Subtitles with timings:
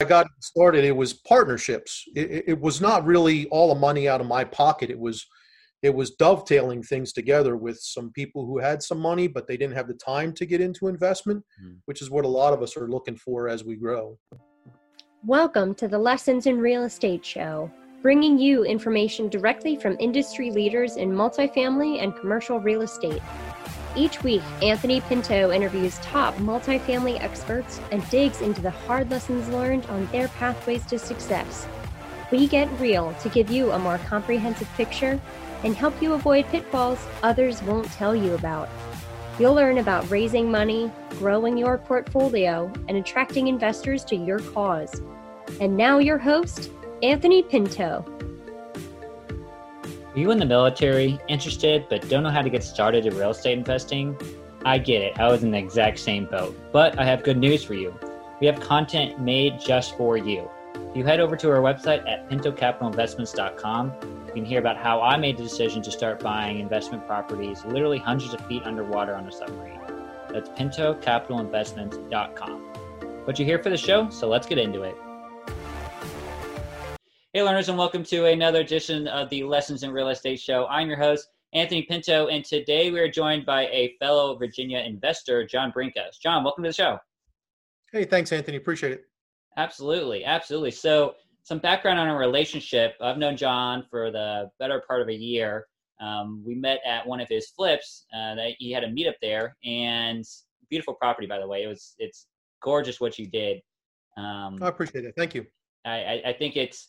[0.00, 2.04] I got started, it was partnerships.
[2.14, 4.90] It, it, was not really all the money out of my pocket.
[4.90, 5.26] It was
[5.82, 9.74] it was dovetailing things together with some people who had some money, but they didn't
[9.74, 11.78] have the time to get into investment, mm.
[11.86, 14.16] which is what a lot of us are looking for as we grow.
[15.26, 17.68] Welcome to the Lessons in Real Estate Show,
[18.00, 23.22] bringing you information directly from industry leaders in multifamily and commercial real estate.
[23.96, 29.86] Each week, Anthony Pinto interviews top multifamily experts and digs into the hard lessons learned
[29.86, 31.66] on their pathways to success.
[32.30, 35.20] We get real to give you a more comprehensive picture
[35.64, 38.68] and help you avoid pitfalls others won't tell you about.
[39.38, 45.00] You'll learn about raising money, growing your portfolio, and attracting investors to your cause.
[45.60, 46.70] And now, your host,
[47.02, 48.04] Anthony Pinto.
[50.14, 53.28] Are you in the military, interested, but don't know how to get started in real
[53.30, 54.16] estate investing?
[54.64, 55.20] I get it.
[55.20, 56.58] I was in the exact same boat.
[56.72, 57.94] But I have good news for you.
[58.40, 60.48] We have content made just for you.
[60.74, 63.92] If you head over to our website at pintocapitalinvestments.com,
[64.28, 67.98] you can hear about how I made the decision to start buying investment properties literally
[67.98, 69.78] hundreds of feet underwater on a submarine.
[70.30, 72.64] That's pintocapitalinvestments.com.
[73.26, 74.96] But you're here for the show, so let's get into it.
[77.34, 80.66] Hey, learners, and welcome to another edition of the Lessons in Real Estate Show.
[80.68, 85.46] I'm your host, Anthony Pinto, and today we are joined by a fellow Virginia investor,
[85.46, 86.18] John Brinkos.
[86.22, 86.98] John, welcome to the show.
[87.92, 88.56] Hey, thanks, Anthony.
[88.56, 89.04] Appreciate it.
[89.58, 90.70] Absolutely, absolutely.
[90.70, 92.94] So, some background on our relationship.
[92.98, 95.66] I've known John for the better part of a year.
[96.00, 98.06] Um, we met at one of his flips.
[98.10, 100.24] Uh, that he had a meetup there, and
[100.70, 101.62] beautiful property, by the way.
[101.62, 102.26] It was it's
[102.62, 103.60] gorgeous what you did.
[104.16, 105.12] Um, I appreciate it.
[105.14, 105.44] Thank you.
[105.84, 106.88] I, I, I think it's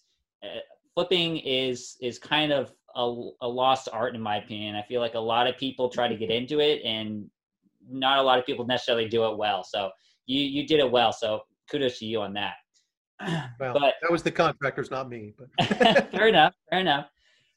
[0.93, 4.75] flipping is is kind of a, a lost art in my opinion.
[4.75, 7.29] I feel like a lot of people try to get into it, and
[7.89, 9.63] not a lot of people necessarily do it well.
[9.63, 9.91] So
[10.25, 11.13] you you did it well.
[11.13, 12.55] So kudos to you on that.
[13.59, 15.33] Well, but that was the contractors, not me.
[15.37, 15.67] But
[16.11, 16.55] fair enough.
[16.69, 17.07] Fair enough.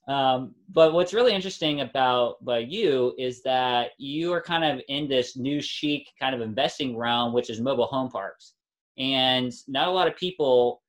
[0.09, 5.09] Um, but what's really interesting about about you is that you are kind of in
[5.09, 8.55] this new chic kind of investing realm, which is mobile home parks,
[8.99, 10.82] and not a lot of people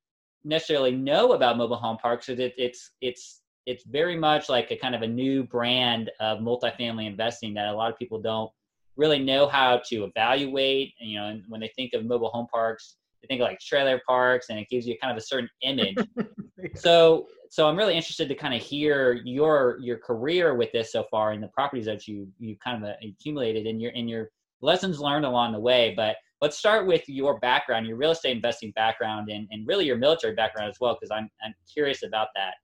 [0.44, 4.76] necessarily know about mobile home parks is it, it's it's it's very much like a
[4.76, 8.52] kind of a new brand of multifamily investing that a lot of people don't
[8.98, 10.94] really know how to evaluate.
[11.00, 14.02] You know, and when they think of mobile home parks, they think of like trailer
[14.06, 15.96] parks, and it gives you kind of a certain image.
[16.76, 21.06] so, so I'm really interested to kind of hear your your career with this so
[21.10, 24.30] far and the properties that you you kind of accumulated in your in your
[24.62, 25.94] lessons learned along the way.
[25.96, 29.96] But let's start with your background, your real estate investing background, and, and really your
[29.96, 32.56] military background as well, because I'm I'm curious about that.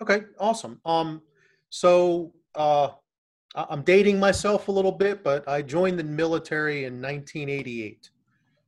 [0.00, 0.80] Okay, awesome.
[0.84, 1.20] Um,
[1.70, 2.90] so uh,
[3.56, 8.08] I'm dating myself a little bit, but I joined the military in 1988.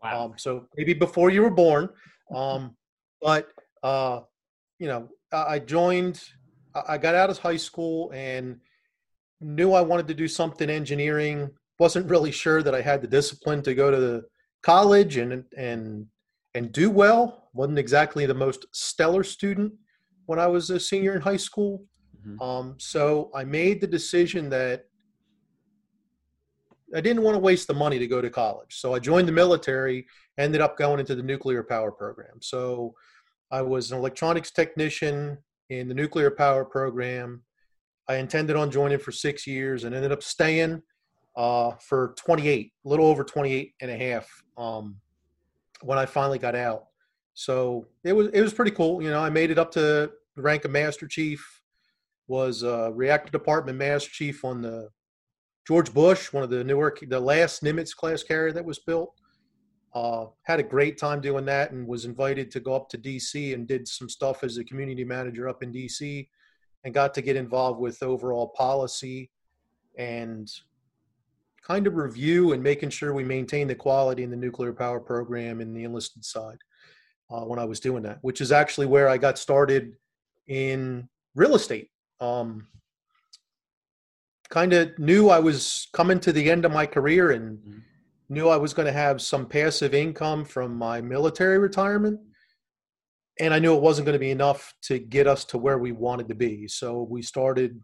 [0.03, 0.25] Wow.
[0.25, 1.89] Um, so maybe before you were born.
[2.35, 2.77] Um,
[3.23, 3.51] but
[3.85, 4.23] uh,
[4.81, 6.21] you know, I joined.
[6.89, 8.59] I got out of high school and
[9.41, 11.51] knew I wanted to do something engineering
[11.83, 14.23] wasn't really sure that I had the discipline to go to the
[14.63, 16.07] college and and
[16.55, 17.49] and do well.
[17.55, 19.73] wasn't exactly the most stellar student
[20.27, 21.85] when I was a senior in high school.
[22.25, 22.41] Mm-hmm.
[22.41, 23.03] Um, so
[23.35, 24.85] I made the decision that
[26.99, 28.73] I didn't want to waste the money to go to college.
[28.83, 30.07] So I joined the military,
[30.39, 32.37] ended up going into the nuclear power program.
[32.41, 32.95] So
[33.51, 35.39] I was an electronics technician
[35.71, 37.43] in the nuclear power program.
[38.09, 40.83] I intended on joining for six years and ended up staying
[41.37, 44.97] uh, for 28, a little over 28 and a half um,
[45.83, 46.87] when I finally got out.
[47.35, 49.03] So it was it was pretty cool.
[49.03, 51.61] You know, I made it up to the rank of master chief.
[52.29, 54.89] Was uh, reactor department master chief on the
[55.67, 59.15] George Bush, one of the Newark, the last Nimitz class carrier that was built.
[59.95, 63.53] Uh, had a great time doing that and was invited to go up to DC
[63.53, 66.27] and did some stuff as a community manager up in DC
[66.85, 69.31] and got to get involved with overall policy
[69.99, 70.51] and
[71.67, 75.61] kind of review and making sure we maintain the quality in the nuclear power program
[75.61, 76.59] in the enlisted side
[77.31, 79.95] uh, when I was doing that, which is actually where I got started
[80.49, 81.89] in real estate.
[82.21, 82.67] Um,
[84.51, 87.79] kind of knew I was coming to the end of my career and mm-hmm.
[88.29, 92.21] knew I was going to have some passive income from my military retirement.
[93.41, 95.93] And I knew it wasn't going to be enough to get us to where we
[95.93, 96.69] wanted to be.
[96.69, 97.81] So we started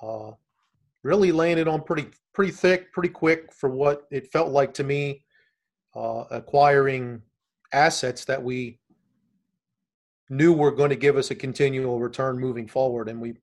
[0.00, 0.30] uh,
[1.06, 5.24] really landed on pretty pretty thick, pretty quick for what it felt like to me,
[5.94, 7.22] uh, acquiring
[7.72, 8.78] assets that we
[10.28, 13.08] knew were going to give us a continual return moving forward.
[13.08, 13.34] And we,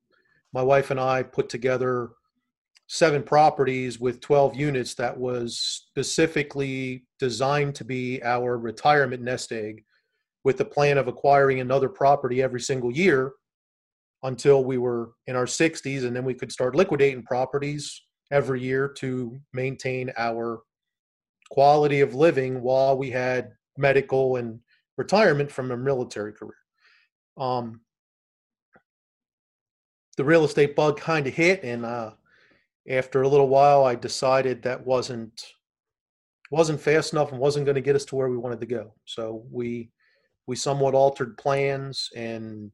[0.53, 2.11] my wife and I, put together
[2.87, 9.83] seven properties with 12 units that was specifically designed to be our retirement nest egg
[10.43, 13.31] with the plan of acquiring another property every single year
[14.23, 18.87] until we were in our 60s and then we could start liquidating properties every year
[18.87, 20.61] to maintain our
[21.51, 24.59] quality of living while we had medical and
[24.97, 26.55] retirement from a military career.
[27.37, 27.81] Um,
[30.17, 32.11] the real estate bug kind of hit and uh,
[32.87, 35.53] after a little while i decided that wasn't
[36.53, 38.93] wasn't fast enough and wasn't going to get us to where we wanted to go.
[39.05, 39.89] So we
[40.45, 42.71] we somewhat altered plans and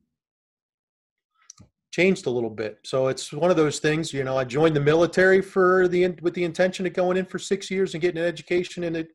[1.91, 4.79] changed a little bit so it's one of those things you know i joined the
[4.79, 8.27] military for the with the intention of going in for six years and getting an
[8.27, 9.09] education in it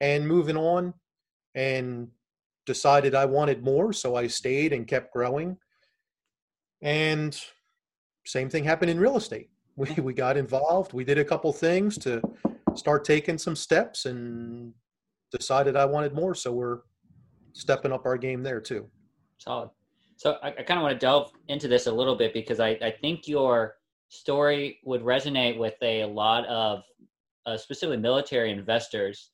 [0.00, 0.92] and moving on
[1.54, 2.08] and
[2.66, 5.56] decided i wanted more so i stayed and kept growing
[6.82, 7.40] and
[8.26, 9.48] same thing happened in real estate.
[9.74, 10.92] We, we got involved.
[10.92, 12.20] We did a couple things to
[12.74, 14.74] start taking some steps and
[15.30, 16.34] decided I wanted more.
[16.34, 16.80] So we're
[17.54, 18.86] stepping up our game there too.
[19.38, 19.70] Solid.
[20.22, 22.78] So I, I kind of want to delve into this a little bit because I,
[22.80, 23.74] I think your
[24.08, 26.84] story would resonate with a lot of
[27.44, 29.32] uh, specifically military investors.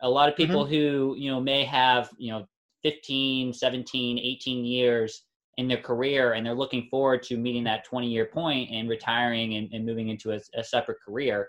[0.00, 0.74] A lot of people mm-hmm.
[0.74, 2.46] who, you know, may have, you know,
[2.84, 5.24] 15, 17, 18 years
[5.56, 9.56] in their career and they're looking forward to meeting that 20 year point and retiring
[9.56, 11.48] and, and moving into a, a, separate career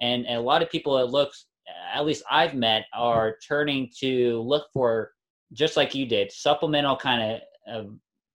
[0.00, 1.46] and, a lot of people it looks
[1.94, 5.12] at least i've met are turning to look for
[5.54, 7.88] just like you did supplemental kind of uh,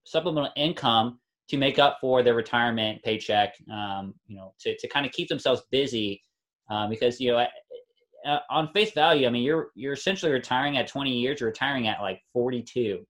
[0.04, 1.20] supplemental income
[1.50, 5.30] to make up for their retirement paycheck um, you know to, to kind of keep
[5.30, 6.22] themselves busy
[6.70, 7.46] um, because you know
[8.26, 11.88] uh, on face value i mean you're you're essentially retiring at 20 years you're retiring
[11.88, 13.06] at like 42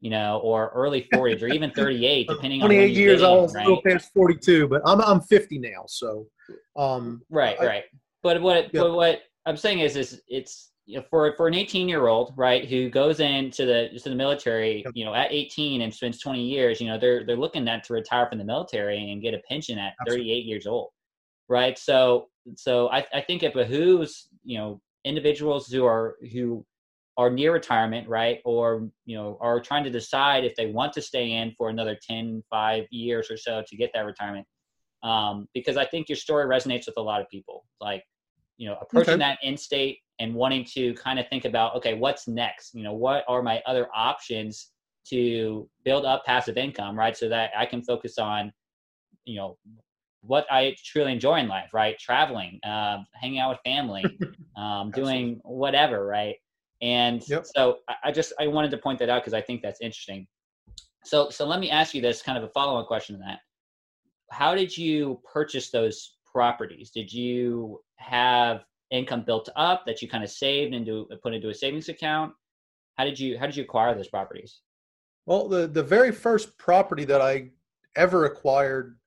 [0.00, 3.64] you know, or early 40s or even 38, depending 28 on 28 years old, right?
[3.64, 6.26] still past 42, but I'm I'm 50 now, so
[6.76, 7.84] um, right, I, right.
[8.22, 8.82] But what yeah.
[8.82, 12.32] but what I'm saying is is it's you know, for for an 18 year old,
[12.36, 16.42] right, who goes into the to the military, you know, at 18 and spends 20
[16.42, 19.40] years, you know, they're they're looking at to retire from the military and get a
[19.48, 20.26] pension at Absolutely.
[20.26, 20.90] 38 years old,
[21.48, 21.76] right?
[21.78, 26.64] So so I I think it behooves you know individuals who are who
[27.16, 28.40] are near retirement, right?
[28.44, 31.96] Or, you know, are trying to decide if they want to stay in for another
[32.00, 34.46] 10, 5 years or so to get that retirement.
[35.02, 37.64] Um, because I think your story resonates with a lot of people.
[37.80, 38.02] Like,
[38.56, 39.18] you know, approaching okay.
[39.18, 42.74] that end state and wanting to kind of think about, okay, what's next?
[42.74, 44.70] You know, what are my other options
[45.08, 47.16] to build up passive income, right?
[47.16, 48.52] So that I can focus on,
[49.24, 49.58] you know,
[50.22, 51.98] what I truly enjoy in life, right?
[51.98, 54.04] Traveling, uh, hanging out with family,
[54.56, 56.36] um, doing whatever, right?
[56.82, 57.46] And yep.
[57.46, 60.26] so I just I wanted to point that out because I think that's interesting.
[61.04, 63.38] So so let me ask you this kind of a follow-on question to that.
[64.30, 66.90] How did you purchase those properties?
[66.90, 71.54] Did you have income built up that you kind of saved into put into a
[71.54, 72.34] savings account?
[72.96, 74.60] How did you how did you acquire those properties?
[75.24, 77.52] Well, the the very first property that I
[77.96, 78.98] ever acquired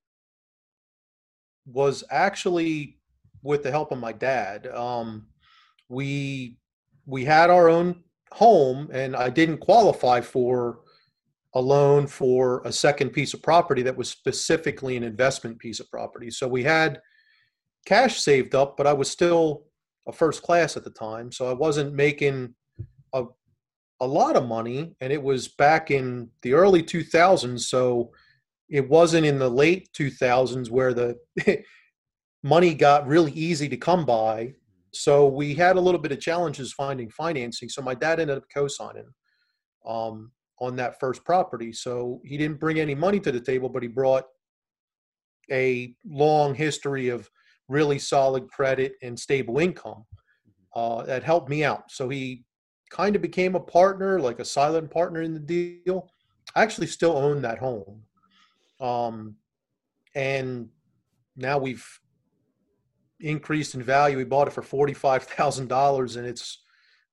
[1.67, 2.97] was actually
[3.43, 4.65] with the help of my dad.
[4.65, 5.27] Um,
[5.87, 6.57] we
[7.05, 10.79] we had our own home and I didn't qualify for
[11.53, 15.91] a loan for a second piece of property that was specifically an investment piece of
[15.91, 16.31] property.
[16.31, 16.99] So we had
[17.85, 19.63] cash saved up, but I was still
[20.07, 21.31] a first class at the time.
[21.31, 22.53] So I wasn't making
[23.13, 23.25] a,
[23.99, 24.95] a lot of money.
[25.01, 27.61] And it was back in the early 2000s.
[27.61, 28.11] So
[28.69, 31.17] it wasn't in the late 2000s where the
[32.43, 34.53] money got really easy to come by
[34.93, 37.69] so we had a little bit of challenges finding financing.
[37.69, 39.07] So my dad ended up co-signing
[39.85, 41.71] um, on that first property.
[41.71, 44.25] So he didn't bring any money to the table, but he brought
[45.51, 47.29] a long history of
[47.69, 50.05] really solid credit and stable income
[50.75, 51.89] uh, that helped me out.
[51.89, 52.43] So he
[52.89, 56.09] kind of became a partner, like a silent partner in the deal.
[56.55, 58.01] I actually still own that home.
[58.81, 59.35] Um,
[60.15, 60.67] and
[61.37, 61.85] now we've
[63.19, 64.17] increased in value.
[64.17, 66.63] We bought it for forty five thousand dollars, and it's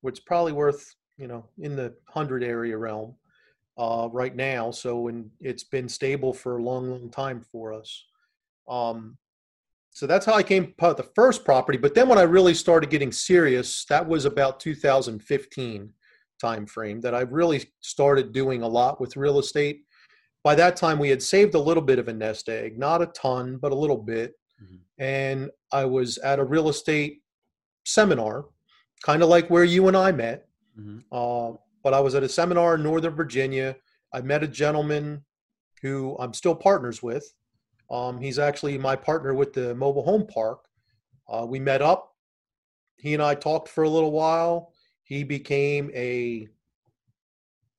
[0.03, 3.15] it's probably worth you know in the hundred area realm
[3.77, 4.71] uh, right now.
[4.71, 8.05] So and it's been stable for a long, long time for us.
[8.67, 9.17] Um,
[9.97, 11.77] so that's how I came about the first property.
[11.77, 15.93] But then when I really started getting serious, that was about 2015
[16.39, 19.81] time frame that I really started doing a lot with real estate.
[20.43, 23.07] By that time, we had saved a little bit of a nest egg, not a
[23.07, 24.33] ton, but a little bit.
[24.63, 27.21] Mm-hmm and I was at a real estate
[27.85, 28.45] seminar,
[29.03, 30.47] kind of like where you and I met.
[30.79, 30.99] Mm-hmm.
[31.11, 33.75] Uh, but I was at a seminar in Northern Virginia.
[34.13, 35.23] I met a gentleman
[35.81, 37.31] who I'm still partners with.
[37.89, 40.65] Um, he's actually my partner with the mobile home park.
[41.27, 42.13] Uh, we met up.
[42.97, 44.73] He and I talked for a little while.
[45.03, 46.47] He became a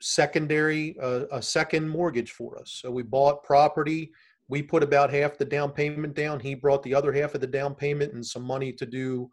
[0.00, 2.78] secondary, uh, a second mortgage for us.
[2.80, 4.12] So we bought property.
[4.48, 6.40] We put about half the down payment down.
[6.40, 9.30] He brought the other half of the down payment and some money to do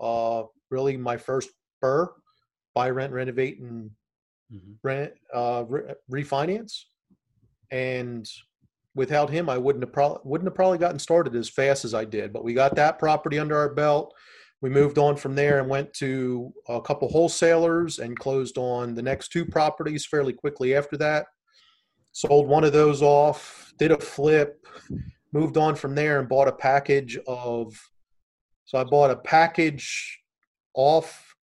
[0.00, 1.50] uh, really my first
[1.82, 2.08] BRRRR,
[2.74, 3.90] buy, rent, renovate, and
[4.52, 4.72] mm-hmm.
[4.82, 6.84] rent uh, re- refinance.
[7.70, 8.28] And
[8.96, 12.04] without him, I wouldn't have probably wouldn't have probably gotten started as fast as I
[12.04, 12.32] did.
[12.32, 14.12] But we got that property under our belt.
[14.62, 19.02] We moved on from there and went to a couple wholesalers and closed on the
[19.02, 21.26] next two properties fairly quickly after that.
[22.12, 24.66] Sold one of those off, did a flip,
[25.32, 27.78] moved on from there and bought a package of.
[28.64, 30.18] So I bought a package
[30.74, 31.36] off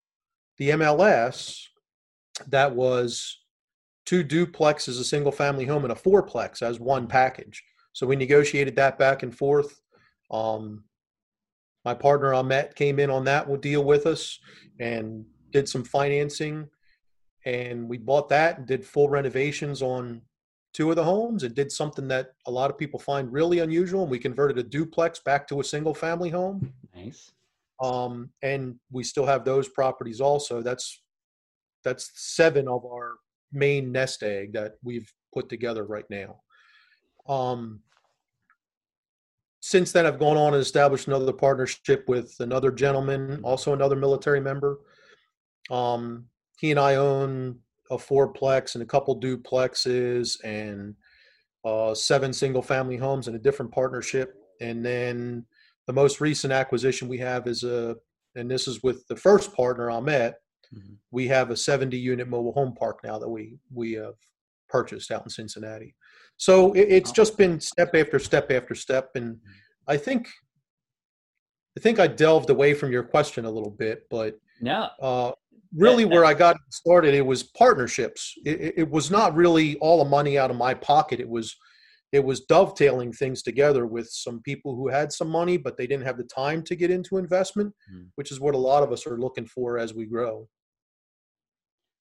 [0.57, 1.61] the MLS
[2.49, 3.42] that was
[4.05, 7.63] two duplexes, a single family home, and a fourplex as one package.
[7.93, 9.81] So we negotiated that back and forth.
[10.31, 10.83] Um,
[11.85, 14.39] my partner Ahmet came in on that deal with us
[14.79, 16.67] and did some financing,
[17.45, 20.21] and we bought that and did full renovations on
[20.73, 24.01] two of the homes and did something that a lot of people find really unusual.
[24.03, 26.73] And we converted a duplex back to a single family home.
[26.95, 27.31] Nice.
[27.81, 30.61] Um, and we still have those properties also.
[30.61, 31.01] That's
[31.83, 33.15] that's seven of our
[33.53, 36.41] main nest egg that we've put together right now.
[37.27, 37.81] Um,
[39.61, 44.41] since then, I've gone on and established another partnership with another gentleman, also another military
[44.41, 44.79] member.
[45.71, 46.25] Um,
[46.59, 50.95] he and I own a fourplex and a couple duplexes and
[51.63, 54.35] uh, seven single family homes in a different partnership.
[54.59, 55.45] And then
[55.87, 57.95] the most recent acquisition we have is a,
[58.35, 60.35] and this is with the first partner Ahmet,
[60.73, 60.93] Mm-hmm.
[61.11, 64.15] We have a 70 unit mobile home park now that we we have
[64.69, 65.95] purchased out in Cincinnati.
[66.37, 69.51] So it, it's just been step after step after step, and mm-hmm.
[69.87, 70.27] I think
[71.77, 74.89] I think I delved away from your question a little bit, but no.
[75.01, 75.31] Uh,
[75.75, 78.33] really, where I got started, it was partnerships.
[78.45, 81.19] It, it was not really all the money out of my pocket.
[81.19, 81.55] It was
[82.13, 86.05] it was dovetailing things together with some people who had some money but they didn't
[86.05, 88.05] have the time to get into investment mm.
[88.15, 90.47] which is what a lot of us are looking for as we grow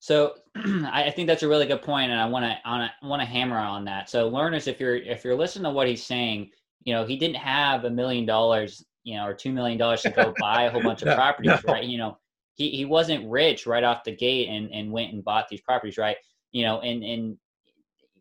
[0.02, 3.56] so I think that's a really good point, and I want to want to hammer
[3.56, 4.10] on that.
[4.10, 6.50] So learners, if you're if you're listening to what he's saying,
[6.82, 10.10] you know he didn't have a million dollars, you know, or two million dollars to
[10.10, 11.72] go buy a whole bunch of no, properties, no.
[11.72, 11.84] right?
[11.84, 12.18] You know,
[12.54, 15.98] he he wasn't rich right off the gate and and went and bought these properties,
[15.98, 16.16] right?
[16.50, 17.36] You know, and and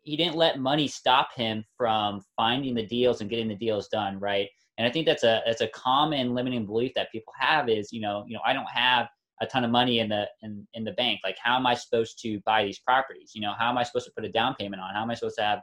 [0.04, 4.20] he didn't let money stop him from finding the deals and getting the deals done,
[4.20, 4.48] right?
[4.78, 8.02] And I think that's a that's a common limiting belief that people have is, you
[8.02, 9.08] know, you know, I don't have
[9.42, 11.20] a ton of money in the in, in the bank.
[11.24, 13.32] Like how am i supposed to buy these properties?
[13.34, 14.94] You know how am i supposed to put a down payment on?
[14.94, 15.60] How am i supposed to have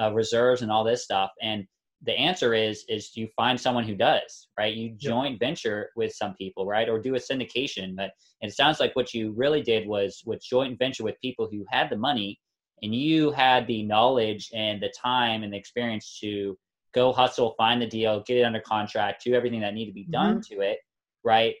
[0.00, 1.30] uh, reserves and all this stuff?
[1.42, 1.66] And
[2.04, 4.74] the answer is is you find someone who does right?
[4.74, 6.88] You joint venture with some people right?
[6.88, 7.96] Or do a syndication.
[7.96, 8.10] But
[8.40, 11.90] it sounds like what you really did was with joint venture with people who had
[11.90, 12.38] the money
[12.82, 16.58] and you had the knowledge and the time and the experience to
[16.92, 20.06] go hustle find the deal get it under contract do everything that needed to be
[20.10, 20.54] done mm-hmm.
[20.54, 20.78] to it
[21.24, 21.54] right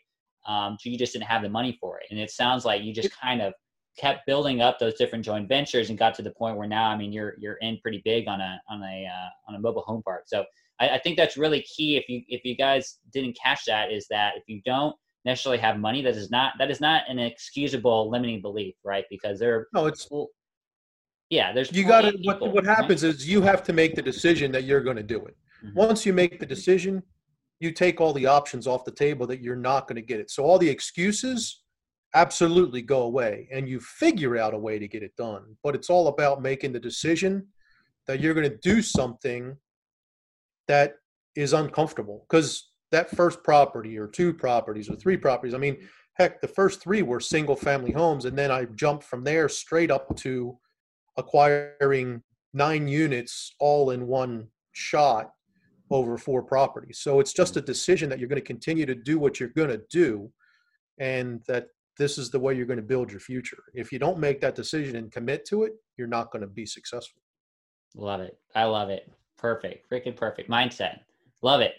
[0.46, 2.06] um, you just didn't have the money for it.
[2.10, 3.52] And it sounds like you just kind of
[3.98, 6.96] kept building up those different joint ventures and got to the point where now, I
[6.96, 10.02] mean, you're you're in pretty big on a on a uh, on a mobile home
[10.02, 10.24] park.
[10.26, 10.44] So
[10.80, 11.96] I, I think that's really key.
[11.96, 15.78] If you if you guys didn't catch that, is that if you don't necessarily have
[15.78, 19.04] money, that is not that is not an excusable limiting belief, right?
[19.10, 19.68] Because there.
[19.72, 20.08] No, it's.
[20.10, 20.28] Well,
[21.30, 21.72] yeah, there's.
[21.72, 22.18] You got to.
[22.22, 23.14] What what happens right?
[23.14, 25.36] is you have to make the decision that you're going to do it.
[25.64, 25.78] Mm-hmm.
[25.78, 27.02] Once you make the decision,
[27.62, 30.30] you take all the options off the table that you're not going to get it.
[30.30, 31.62] So all the excuses
[32.14, 35.56] absolutely go away and you figure out a way to get it done.
[35.62, 37.46] But it's all about making the decision
[38.08, 39.56] that you're going to do something
[40.66, 40.94] that
[41.36, 46.40] is uncomfortable because that first property or two properties or three properties, I mean, heck,
[46.40, 48.24] the first three were single family homes.
[48.24, 50.58] And then I jumped from there straight up to
[51.16, 55.30] acquiring nine units all in one shot
[55.94, 56.98] over four properties.
[57.00, 57.66] So it's just a mm.
[57.66, 60.30] decision that you're going to continue to do what you're going to do
[60.98, 61.66] and that
[61.98, 63.62] this is the way you're going to build your future.
[63.74, 66.66] If you don't make that decision and commit to it, you're not going to be
[66.66, 67.20] successful.
[67.94, 68.38] Love it.
[68.54, 69.10] I love it.
[69.36, 69.90] Perfect.
[69.90, 71.00] Freaking perfect mindset.
[71.42, 71.74] Love it.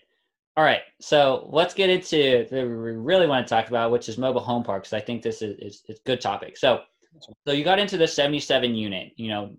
[0.55, 0.82] All right.
[1.01, 4.63] So let's get into the we really want to talk about, which is mobile home
[4.63, 4.93] parks.
[4.93, 6.58] I think this is, is, is good topic.
[6.58, 6.82] So,
[7.48, 9.55] so you got into the 77 unit, you know,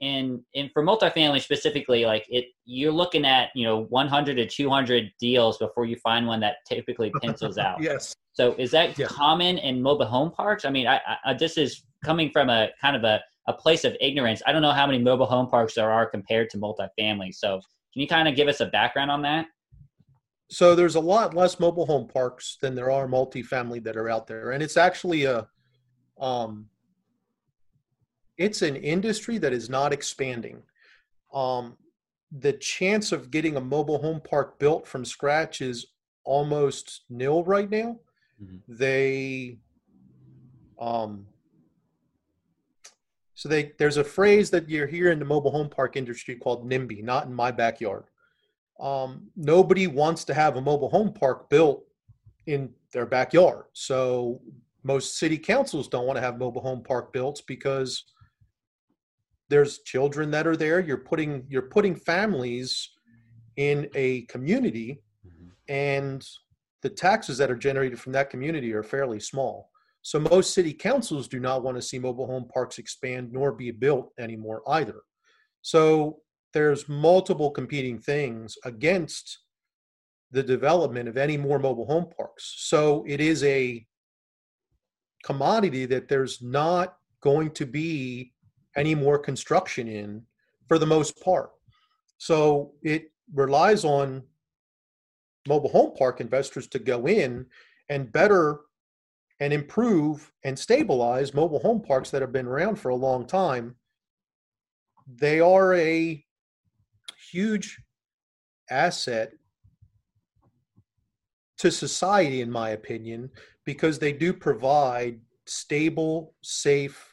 [0.00, 5.10] and and for multifamily specifically, like it, you're looking at you know 100 to 200
[5.18, 7.80] deals before you find one that typically pencils out.
[7.82, 8.14] yes.
[8.32, 9.10] So is that yes.
[9.10, 10.64] common in mobile home parks?
[10.64, 13.96] I mean, I, I, this is coming from a kind of a, a place of
[14.00, 14.42] ignorance.
[14.46, 17.34] I don't know how many mobile home parks there are compared to multifamily.
[17.34, 17.60] So
[17.92, 19.46] can you kind of give us a background on that?
[20.50, 24.26] So there's a lot less mobile home parks than there are multifamily that are out
[24.26, 25.48] there, and it's actually a
[26.20, 26.66] um,
[28.38, 30.62] it's an industry that is not expanding.
[31.34, 31.76] Um,
[32.30, 35.86] the chance of getting a mobile home park built from scratch is
[36.24, 37.98] almost nil right now.
[38.42, 38.56] Mm-hmm.
[38.68, 39.58] They,
[40.78, 41.26] um,
[43.34, 46.68] so they there's a phrase that you're here in the mobile home park industry called
[46.68, 48.04] NIMBY, not in my backyard.
[48.80, 51.84] Um, nobody wants to have a mobile home park built
[52.46, 53.64] in their backyard.
[53.72, 54.40] So
[54.82, 58.04] most city councils don't want to have mobile home park built because
[59.48, 60.80] there's children that are there.
[60.80, 62.90] You're putting you're putting families
[63.56, 65.48] in a community mm-hmm.
[65.68, 66.24] and
[66.82, 69.70] the taxes that are generated from that community are fairly small.
[70.02, 73.70] So most city councils do not want to see mobile home parks expand nor be
[73.72, 75.00] built anymore either.
[75.62, 76.20] So
[76.54, 79.40] there's multiple competing things against
[80.30, 82.54] the development of any more mobile home parks.
[82.58, 83.84] So it is a
[85.24, 88.32] commodity that there's not going to be
[88.78, 90.22] any more construction in
[90.68, 91.50] for the most part.
[92.18, 94.22] So it relies on
[95.46, 97.46] mobile home park investors to go in
[97.88, 98.60] and better
[99.40, 103.76] and improve and stabilize mobile home parks that have been around for a long time.
[105.06, 106.24] They are a
[107.30, 107.80] huge
[108.70, 109.32] asset
[111.58, 113.30] to society, in my opinion,
[113.64, 117.07] because they do provide stable, safe,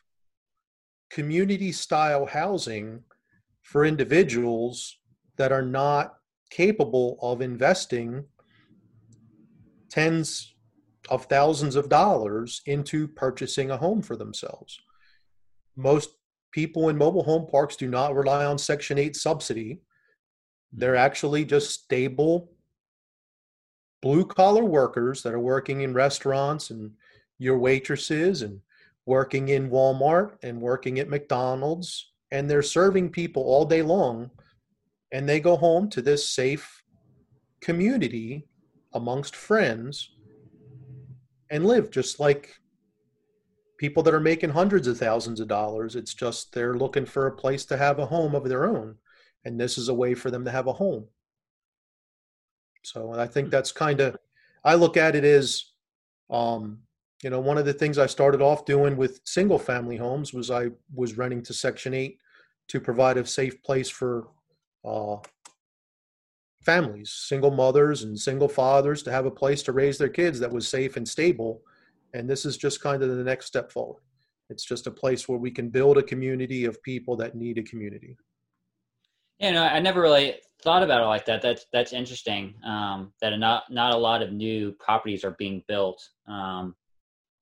[1.16, 3.02] community style housing
[3.62, 4.98] for individuals
[5.38, 6.16] that are not
[6.50, 8.26] capable of investing
[9.90, 10.56] tens
[11.10, 14.78] of thousands of dollars into purchasing a home for themselves.
[15.78, 16.10] Most
[16.52, 19.80] people in mobile home parks do not rely on Section 8 subsidy.
[20.74, 22.52] They're actually just stable
[24.02, 26.92] blue collar workers that are working in restaurants and
[27.38, 28.60] your waitresses and
[29.06, 34.32] working in Walmart and working at McDonald's, and they're serving people all day long.
[35.12, 36.84] And they go home to this safe
[37.62, 38.48] community
[38.94, 40.12] amongst friends
[41.50, 42.56] and live just like
[43.78, 45.96] people that are making hundreds of thousands of dollars.
[45.96, 48.96] It's just they're looking for a place to have a home of their own.
[49.44, 51.06] And this is a way for them to have a home.
[52.84, 54.18] So I think that's kind of,
[54.64, 55.66] I look at it as
[56.30, 56.80] um,
[57.26, 60.52] you know one of the things i started off doing with single family homes was
[60.52, 62.20] i was renting to section 8
[62.68, 64.28] to provide a safe place for
[64.86, 65.18] uh,
[66.64, 70.52] families single mothers and single fathers to have a place to raise their kids that
[70.52, 71.62] was safe and stable.
[72.14, 74.02] And this is just kind of the next step forward.
[74.50, 77.64] It's just a place where we can build a community of people that need a
[77.64, 78.18] community.
[79.40, 81.42] You know i never really thought about it like that.
[81.42, 86.02] That's that's interesting um, that not not a lot of new properties are being built.
[86.28, 86.76] Um,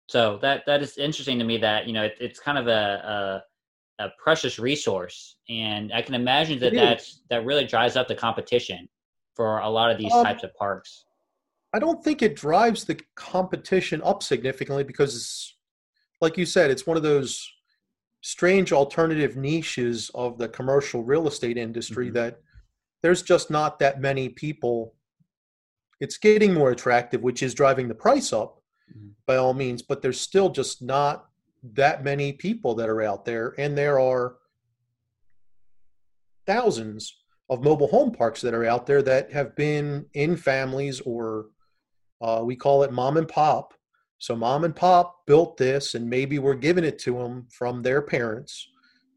[0.08, 3.42] so that that is interesting to me that you know it, it's kind of a,
[4.00, 8.16] a, a precious resource, and I can imagine that that's that really drives up the
[8.16, 8.88] competition
[9.36, 11.06] for a lot of these um, types of parks.
[11.74, 15.56] I don't think it drives the competition up significantly because,
[16.22, 17.50] like you said, it's one of those
[18.22, 22.16] strange alternative niches of the commercial real estate industry mm-hmm.
[22.16, 22.40] that
[23.02, 24.94] there's just not that many people.
[26.00, 29.10] It's getting more attractive, which is driving the price up mm-hmm.
[29.26, 31.26] by all means, but there's still just not
[31.74, 34.36] that many people that are out there, and there are
[36.46, 41.48] thousands of mobile home parks that are out there that have been in families or
[42.22, 43.74] uh, we call it mom and pop.
[44.18, 48.02] So mom and pop built this, and maybe we're giving it to them from their
[48.02, 48.70] parents.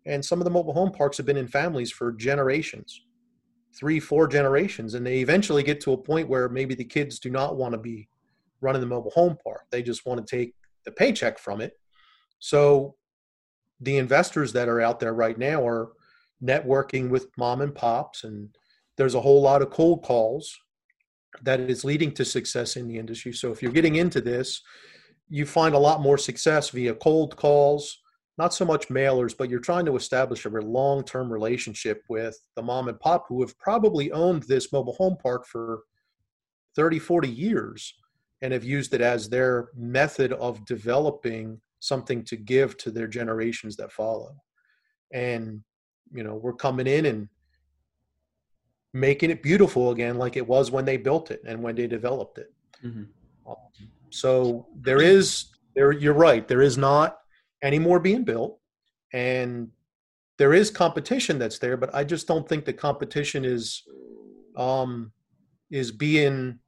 [0.05, 3.03] And some of the mobile home parks have been in families for generations,
[3.79, 7.31] three, four generations, and they eventually get to a point where maybe the kids do
[7.31, 8.09] not want to be
[8.61, 9.63] running the mobile home park.
[9.71, 11.79] They just want to take the paycheck from it.
[12.39, 12.97] So
[13.81, 15.93] the investors that are out there right now are
[16.43, 18.49] networking with mom and pops, and
[18.97, 20.57] there's a whole lot of cold calls
[21.43, 23.33] that is leading to success in the industry.
[23.33, 24.63] So if you're getting into this,
[25.29, 27.99] you find a lot more success via cold calls,
[28.39, 32.63] not so much mailers, but you're trying to establish a long term relationship with the
[32.63, 35.81] mom and pop who have probably owned this mobile home park for
[36.77, 37.95] 30, 40 years
[38.43, 43.77] and have used it as their method of developing something to give to their generations
[43.77, 44.35] that follow.
[45.13, 45.63] And,
[46.13, 47.29] you know, we're coming in and
[48.93, 52.39] making it beautiful again, like it was when they built it and when they developed
[52.39, 52.53] it.
[52.85, 53.05] Mm-hmm.
[53.51, 53.57] Um,
[54.11, 57.19] so there is, there, you're right, there is not
[57.63, 58.59] any more being built.
[59.13, 59.69] And
[60.39, 63.83] there is competition that's there, but I just don't think the competition is,
[64.57, 65.13] um,
[65.71, 66.59] is being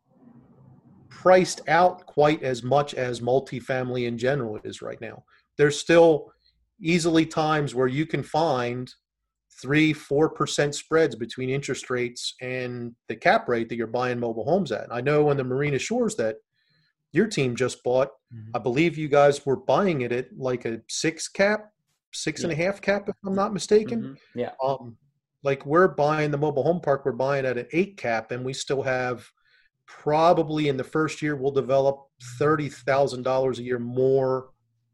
[1.08, 5.24] priced out quite as much as multifamily in general is right now.
[5.56, 6.32] There's still
[6.80, 8.92] easily times where you can find
[9.60, 14.44] three, four percent spreads between interest rates and the cap rate that you're buying mobile
[14.44, 14.86] homes at.
[14.92, 16.36] I know on the Marina Shores that
[17.12, 18.50] your team just bought, mm-hmm.
[18.54, 21.72] I believe you guys were buying it at like a six cap,
[22.12, 22.50] six yeah.
[22.50, 24.02] and a half cap, if I'm not mistaken.
[24.02, 24.38] Mm-hmm.
[24.38, 24.50] Yeah.
[24.62, 24.96] Um,
[25.42, 28.52] like we're buying the mobile home park, we're buying at an eight cap, and we
[28.52, 29.28] still have
[29.88, 32.06] probably in the first year we'll develop
[32.38, 34.50] thirty thousand dollars a year more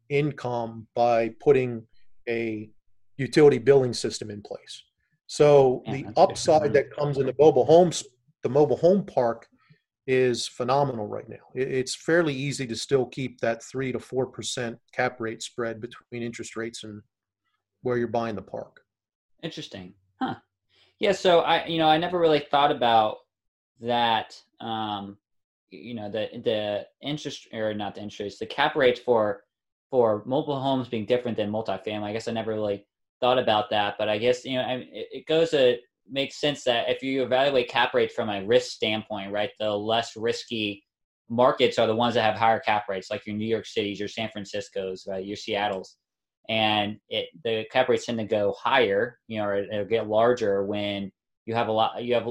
[0.09, 1.87] income by putting
[2.29, 2.71] a
[3.17, 4.83] utility billing system in place.
[5.27, 8.05] So yeah, the upside that comes in the mobile homes,
[8.43, 9.47] the mobile home park
[10.07, 11.37] is phenomenal right now.
[11.55, 16.23] It's fairly easy to still keep that three to four percent cap rate spread between
[16.23, 17.03] interest rates and
[17.83, 18.81] where you're buying the park.
[19.43, 20.37] Interesting, huh?
[21.01, 21.13] Yeah.
[21.13, 23.17] So I, you know, I never really thought about
[23.81, 24.41] that.
[24.61, 25.19] Um,
[25.71, 29.43] you know, the the interest or not the interest, the cap rates for
[29.91, 32.05] for mobile homes being different than multifamily.
[32.05, 32.87] I guess I never really
[33.21, 35.77] thought about that, but I guess you know I it goes to
[36.11, 40.17] make sense that if you evaluate cap rates from a risk standpoint, right, the less
[40.17, 40.85] risky
[41.31, 44.09] markets are the ones that have higher cap rates, like your New York Cities, your
[44.09, 45.97] San Francisco's, right, your Seattle's,
[46.49, 50.65] and it the cap rates tend to go higher, you know, or it'll get larger
[50.65, 51.11] when
[51.47, 52.27] you have a lot, you have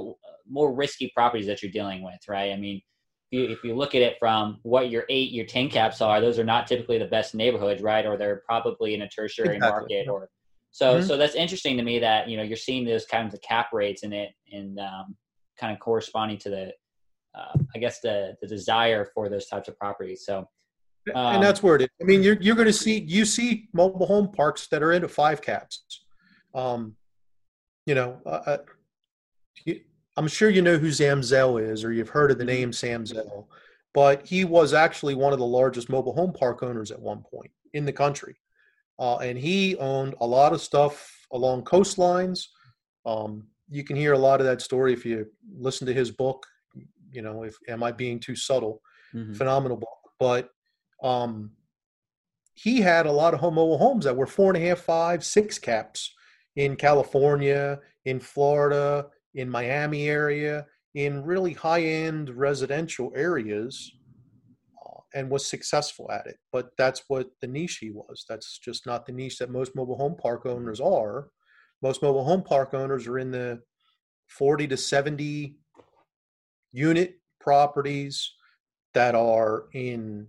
[0.53, 2.51] more risky properties that you're dealing with, right?
[2.51, 2.81] I mean,
[3.31, 6.21] if you, if you look at it from what your eight, your ten caps are,
[6.21, 8.05] those are not typically the best neighborhoods, right?
[8.05, 9.69] Or they're probably in a tertiary exactly.
[9.69, 10.29] market or
[10.73, 11.07] so mm-hmm.
[11.07, 14.01] so that's interesting to me that you know you're seeing those kinds of cap rates
[14.01, 15.15] in it and um,
[15.57, 16.73] kind of corresponding to the
[17.35, 20.25] uh, I guess the the desire for those types of properties.
[20.25, 20.49] So
[21.13, 21.89] um, and that's where it is.
[22.01, 25.07] I mean, you're you're going to see you see mobile home parks that are into
[25.07, 25.83] five caps.
[26.55, 26.95] Um,
[27.85, 28.57] you know, uh, uh
[29.65, 29.81] you,
[30.15, 32.54] I'm sure you know who Sam Zell is, or you've heard of the mm-hmm.
[32.54, 33.49] name Sam Zell,
[33.93, 37.52] but he was actually one of the largest mobile home park owners at one point
[37.73, 38.36] in the country
[38.99, 42.45] uh, and he owned a lot of stuff along coastlines.
[43.06, 45.26] Um, you can hear a lot of that story if you
[45.58, 46.45] listen to his book.
[47.12, 48.82] You know, if am I being too subtle?
[49.13, 49.34] Mm-hmm.
[49.34, 50.49] Phenomenal book, but
[51.04, 51.52] um,
[52.56, 55.23] he had a lot of home mobile homes that were four and a half, five,
[55.23, 56.13] six caps
[56.56, 60.65] in California, in Florida, in Miami area,
[60.96, 63.91] in really high-end residential areas
[64.86, 66.38] uh, and was successful at it.
[66.52, 68.26] But that's what the niche he was.
[68.30, 71.30] That's just not the niche that most mobile home park owners are.
[71.82, 73.62] Most mobile home park owners are in the
[74.30, 75.56] 40 to 70
[76.72, 78.34] unit properties
[78.93, 80.28] that are in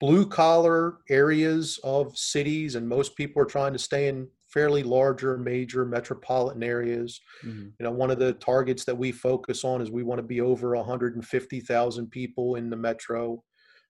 [0.00, 5.36] blue collar areas of cities and most people are trying to stay in fairly larger
[5.36, 7.66] major metropolitan areas mm-hmm.
[7.78, 10.40] you know one of the targets that we focus on is we want to be
[10.40, 13.42] over 150,000 people in the metro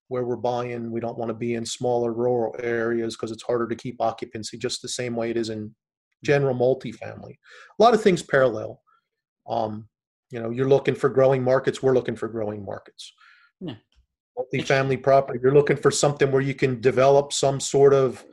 [0.08, 0.90] where we're buying.
[0.90, 4.58] We don't want to be in smaller rural areas because it's harder to keep occupancy,
[4.58, 5.74] just the same way it is in
[6.24, 7.32] general multifamily.
[7.78, 8.80] A lot of things parallel.
[9.48, 9.88] Um,
[10.30, 11.82] you know, you're looking for growing markets.
[11.82, 13.12] We're looking for growing markets.
[13.60, 13.74] Yeah.
[14.38, 15.38] Multifamily property.
[15.42, 18.24] You're looking for something where you can develop some sort of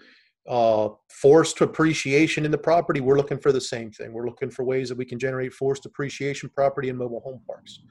[0.48, 3.00] uh, forced appreciation in the property.
[3.00, 4.12] We're looking for the same thing.
[4.12, 7.82] We're looking for ways that we can generate forced appreciation property in mobile home parks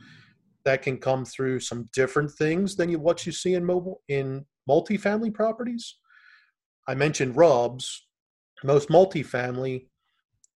[0.64, 4.44] that can come through some different things than you, what you see in mobile in
[4.68, 5.96] multifamily properties.
[6.86, 8.06] I mentioned RUBS.
[8.62, 9.86] Most multifamily,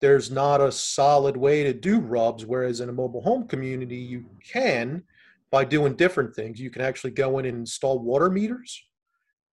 [0.00, 4.26] there's not a solid way to do RUBS, whereas in a mobile home community, you
[4.46, 5.04] can
[5.50, 6.60] by doing different things.
[6.60, 8.84] You can actually go in and install water meters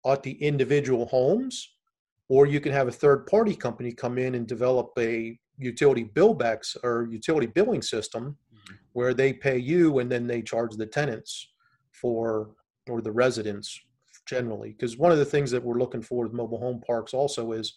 [0.06, 1.77] at the individual homes,
[2.30, 6.76] or you can have a third party company come in and develop a utility billbacks
[6.84, 8.38] or utility billing system
[8.94, 11.50] where they pay you and then they charge the tenants
[11.92, 12.52] for
[12.90, 13.80] or the residents
[14.26, 14.70] generally.
[14.70, 17.74] Because one of the things that we're looking for with mobile home parks also is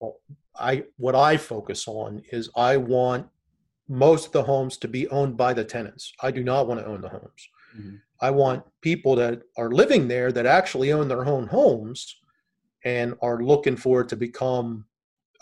[0.00, 0.20] well
[0.58, 3.26] i what i focus on is i want
[3.88, 6.12] most of the homes to be owned by the tenants.
[6.22, 7.48] I do not want to own the homes.
[7.76, 7.96] Mm-hmm.
[8.20, 12.16] i want people that are living there that actually own their own homes
[12.84, 14.84] and are looking for it to become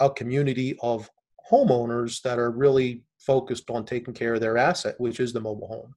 [0.01, 1.11] a community of
[1.51, 5.69] homeowners that are really focused on taking care of their asset, which is the mobile
[5.69, 5.95] home.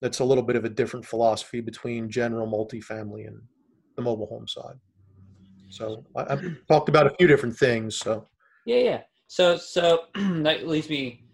[0.00, 3.40] That's a little bit of a different philosophy between general multifamily and
[3.96, 4.76] the mobile home side.
[5.70, 7.98] So I, have talked about a few different things.
[7.98, 8.26] So
[8.66, 9.00] yeah, yeah.
[9.26, 11.24] So so that leads me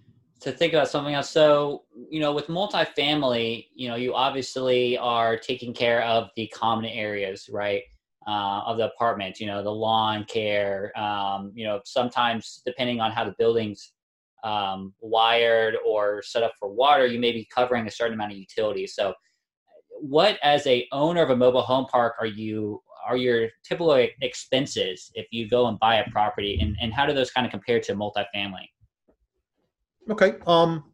[0.40, 1.30] to think about something else.
[1.30, 6.86] So you know, with multifamily, you know, you obviously are taking care of the common
[6.86, 7.82] areas, right?
[8.26, 13.10] Uh, of the apartment, you know, the lawn care, um, you know, sometimes depending on
[13.10, 13.94] how the buildings
[14.44, 18.38] um, wired or set up for water, you may be covering a certain amount of
[18.38, 18.94] utilities.
[18.94, 19.14] So,
[20.00, 25.10] what as a owner of a mobile home park are you are your typical expenses
[25.14, 27.80] if you go and buy a property, and, and how do those kind of compare
[27.80, 28.68] to multifamily?
[30.10, 30.34] Okay.
[30.46, 30.92] Um,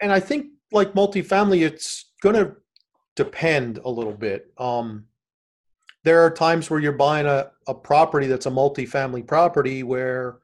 [0.00, 2.54] and I think like multifamily, it's going to
[3.16, 4.52] depend a little bit.
[4.58, 5.06] Um,
[6.04, 10.38] there are times where you're buying a, a property that's a multifamily property where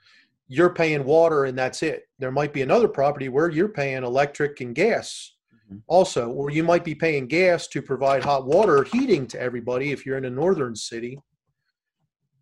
[0.49, 2.09] you're paying water and that's it.
[2.19, 5.79] There might be another property where you're paying electric and gas mm-hmm.
[5.87, 10.05] also, or you might be paying gas to provide hot water heating to everybody if
[10.05, 11.21] you're in a northern city,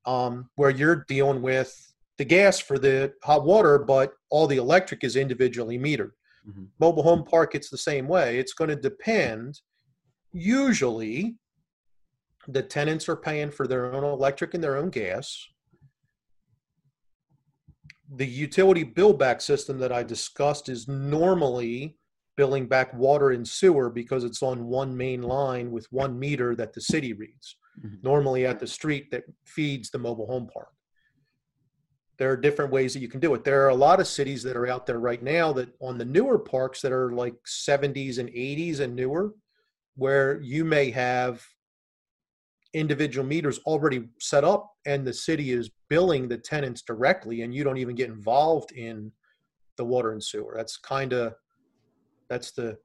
[0.06, 5.02] um, where you're dealing with the gas for the hot water, but all the electric
[5.02, 6.12] is individually metered.
[6.48, 6.64] Mm-hmm.
[6.78, 8.38] Mobile home park, it's the same way.
[8.38, 9.60] It's going to depend.
[10.32, 11.36] Usually,
[12.48, 15.46] the tenants are paying for their own electric and their own gas.
[18.16, 21.96] The utility bill back system that I discussed is normally
[22.36, 26.72] billing back water and sewer because it's on one main line with one meter that
[26.72, 27.96] the city reads, mm-hmm.
[28.02, 30.68] normally at the street that feeds the mobile home park
[32.18, 33.44] there are different ways that you can do it.
[33.44, 36.04] There are a lot of cities that are out there right now that on the
[36.04, 39.34] newer parks that are like 70s and 80s and newer,
[39.94, 41.46] where you may have
[42.74, 47.64] individual meters already set up and the city is billing the tenants directly and you
[47.64, 49.10] don't even get involved in
[49.76, 50.54] the water and sewer.
[50.56, 51.34] That's kind of
[52.28, 52.76] that's the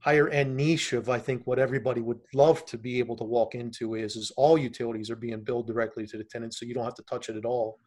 [0.00, 3.54] higher end niche of I think what everybody would love to be able to walk
[3.54, 6.84] into is is all utilities are being billed directly to the tenants so you don't
[6.84, 7.78] have to touch it at all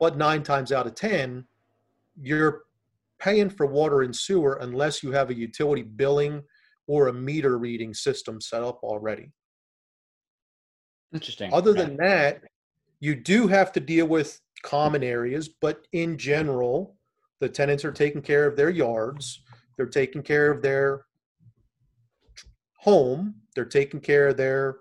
[0.00, 1.44] but nine times out of 10,
[2.20, 2.62] you're
[3.18, 6.42] paying for water and sewer unless you have a utility billing
[6.86, 9.32] or a meter reading system set up already.
[11.14, 11.54] Interesting.
[11.54, 12.42] Other than that,
[13.00, 16.96] you do have to deal with common areas, but in general,
[17.40, 19.40] the tenants are taking care of their yards,
[19.76, 21.04] they're taking care of their
[22.78, 24.78] home, they're taking care of their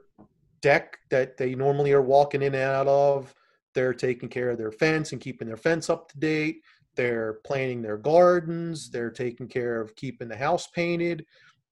[0.61, 3.33] deck that they normally are walking in and out of,
[3.73, 6.61] they're taking care of their fence and keeping their fence up to date.
[6.95, 8.89] They're planting their gardens.
[8.89, 11.25] They're taking care of keeping the house painted.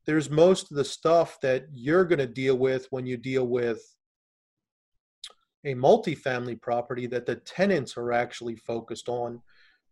[0.06, 3.82] There's most of the stuff that you're going to deal with when you deal with
[5.66, 9.42] a multifamily property that the tenants are actually focused on,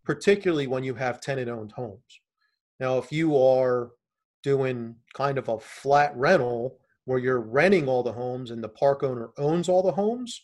[0.03, 2.21] particularly when you have tenant owned homes.
[2.79, 3.91] Now, if you are
[4.43, 9.03] doing kind of a flat rental where you're renting all the homes and the park
[9.03, 10.41] owner owns all the homes,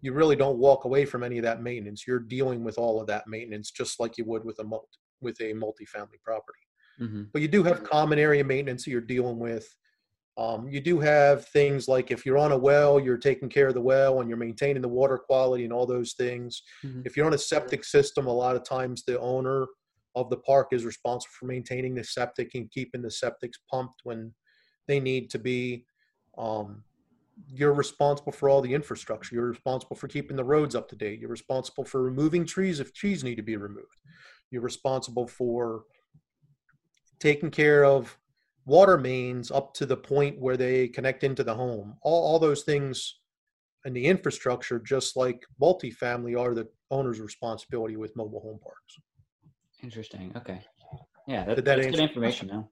[0.00, 2.06] you really don't walk away from any of that maintenance.
[2.06, 5.40] You're dealing with all of that maintenance just like you would with a multi, with
[5.40, 6.58] a multifamily property.
[7.00, 7.22] Mm-hmm.
[7.32, 9.74] But you do have common area maintenance that you're dealing with.
[10.38, 13.74] Um, you do have things like if you're on a well, you're taking care of
[13.74, 16.62] the well and you're maintaining the water quality and all those things.
[16.84, 17.02] Mm-hmm.
[17.06, 19.66] If you're on a septic system, a lot of times the owner
[20.14, 24.32] of the park is responsible for maintaining the septic and keeping the septics pumped when
[24.86, 25.86] they need to be.
[26.36, 26.82] Um,
[27.48, 29.34] you're responsible for all the infrastructure.
[29.34, 31.20] You're responsible for keeping the roads up to date.
[31.20, 33.86] You're responsible for removing trees if trees need to be removed.
[34.50, 35.84] You're responsible for
[37.20, 38.16] taking care of
[38.66, 41.96] water mains up to the point where they connect into the home.
[42.02, 43.20] All, all those things
[43.84, 48.98] and the infrastructure, just like multifamily, are the owner's responsibility with mobile home parks.
[49.82, 50.32] Interesting.
[50.36, 50.60] Okay.
[51.28, 52.48] Yeah, that, that that's good information.
[52.48, 52.68] Now.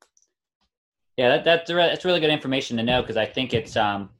[1.16, 4.11] Yeah, that, that's that's really good information to know because I think it's um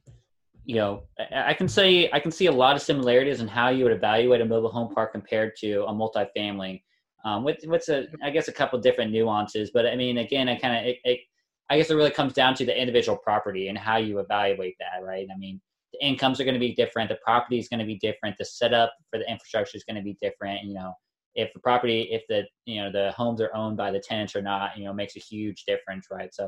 [0.65, 3.83] you know, I can say I can see a lot of similarities in how you
[3.83, 6.81] would evaluate a mobile home park compared to a multifamily.
[7.23, 10.55] Um, with what's a I guess a couple different nuances, but I mean, again, I
[10.55, 11.19] kind of it, it,
[11.69, 15.03] I guess it really comes down to the individual property and how you evaluate that,
[15.03, 15.27] right?
[15.33, 15.59] I mean,
[15.93, 18.45] the incomes are going to be different, the property is going to be different, the
[18.45, 20.63] setup for the infrastructure is going to be different.
[20.63, 20.93] You know,
[21.33, 24.41] if the property, if the you know the homes are owned by the tenants or
[24.41, 26.33] not, you know, makes a huge difference, right?
[26.33, 26.45] So,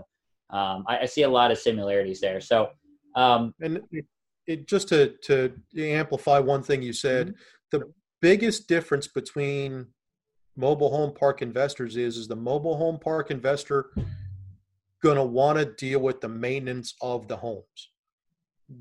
[0.50, 2.40] um, I, I see a lot of similarities there.
[2.40, 2.70] So.
[3.16, 4.06] Um, and it,
[4.46, 7.78] it, just to to amplify one thing you said, mm-hmm.
[7.80, 9.88] the biggest difference between
[10.56, 13.92] mobile home park investors is is the mobile home park investor
[15.02, 17.92] going to want to deal with the maintenance of the homes.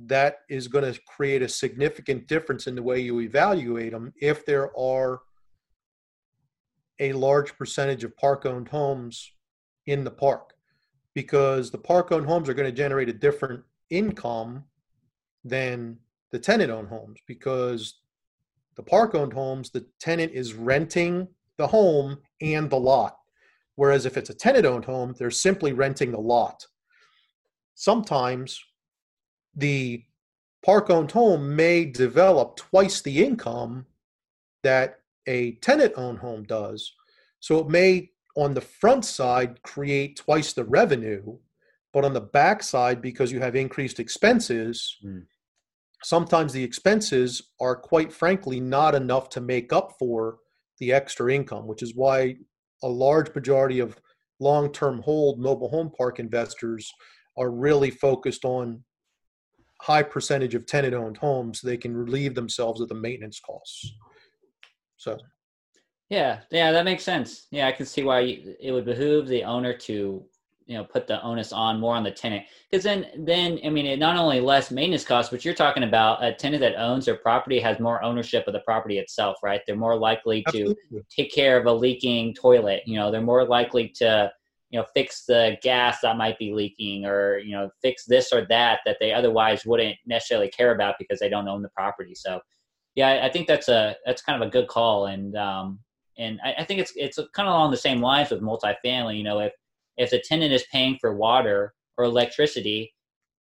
[0.06, 4.44] That is going to create a significant difference in the way you evaluate them if
[4.44, 5.20] there are
[6.98, 9.32] a large percentage of park owned homes
[9.86, 10.54] in the park
[11.14, 14.64] because the park owned homes are going to generate a different income
[15.44, 15.98] than
[16.32, 18.00] the tenant owned homes because
[18.76, 23.16] the park owned homes, the tenant is renting the home and the lot.
[23.76, 26.66] Whereas if it's a tenant owned home, they're simply renting the lot.
[27.74, 28.58] Sometimes
[29.54, 30.02] the
[30.64, 33.86] park owned home may develop twice the income
[34.62, 36.92] that a tenant owned home does.
[37.40, 41.38] So it may, on the front side, create twice the revenue,
[41.92, 45.22] but on the back side, because you have increased expenses, mm
[46.02, 50.38] sometimes the expenses are quite frankly not enough to make up for
[50.78, 52.36] the extra income, which is why
[52.82, 54.00] a large majority of
[54.40, 56.92] long term hold mobile home park investors
[57.38, 58.82] are really focused on
[59.82, 61.60] high percentage of tenant owned homes.
[61.60, 63.92] They can relieve themselves of the maintenance costs.
[64.96, 65.18] So.
[66.08, 67.46] Yeah yeah that makes sense.
[67.50, 68.20] Yeah i can see why
[68.60, 70.24] it would behoove the owner to
[70.66, 72.44] you know put the onus on more on the tenant.
[72.70, 76.22] Because then then i mean it not only less maintenance costs but you're talking about
[76.22, 79.60] a tenant that owns their property has more ownership of the property itself right?
[79.66, 80.74] They're more likely to
[81.10, 83.10] take care of a leaking toilet you know?
[83.10, 84.30] They're more likely to
[84.70, 88.44] you know fix the gas that might be leaking or you know fix this or
[88.46, 92.14] that that they otherwise wouldn't necessarily care about because they don't own the property.
[92.14, 92.40] So
[92.96, 95.06] yeah i think that's a that's kind of a good call.
[95.06, 95.78] And um
[96.18, 99.16] and i, I think it's it's kind of along the same lines with multifamily.
[99.16, 99.52] You know if
[99.96, 102.92] if the tenant is paying for water or electricity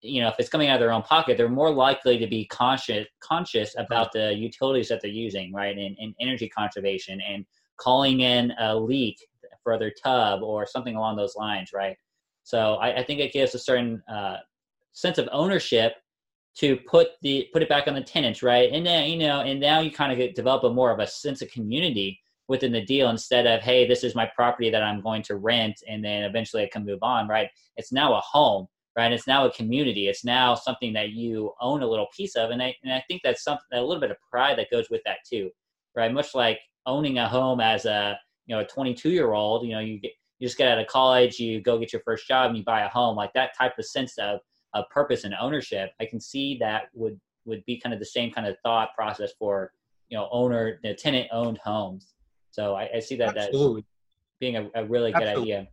[0.00, 2.46] you know if it's coming out of their own pocket they're more likely to be
[2.46, 7.44] conscious conscious about the utilities that they're using right and, and energy conservation and
[7.78, 9.18] calling in a leak
[9.62, 11.96] for their tub or something along those lines, right?
[12.44, 14.38] So I, I think it gives a certain uh,
[14.92, 15.94] sense of ownership
[16.56, 18.72] to put the put it back on the tenants, right?
[18.72, 21.06] And then you know, and now you kind of get, develop a more of a
[21.06, 25.00] sense of community within the deal instead of hey, this is my property that I'm
[25.00, 27.48] going to rent, and then eventually I can move on, right?
[27.76, 29.12] It's now a home, right?
[29.12, 30.08] It's now a community.
[30.08, 33.22] It's now something that you own a little piece of, and I and I think
[33.22, 35.50] that's something a little bit of pride that goes with that too,
[35.94, 36.12] right?
[36.12, 39.78] Much like owning a home as a you know a 22 year old you know
[39.78, 42.56] you get you just get out of college you go get your first job and
[42.56, 44.40] you buy a home like that type of sense of,
[44.74, 48.32] of purpose and ownership i can see that would would be kind of the same
[48.32, 49.72] kind of thought process for
[50.08, 52.14] you know owner the tenant owned homes
[52.58, 53.80] so i, I see that Absolutely.
[53.80, 53.84] as
[54.40, 55.54] being a, a really good Absolutely.
[55.54, 55.68] idea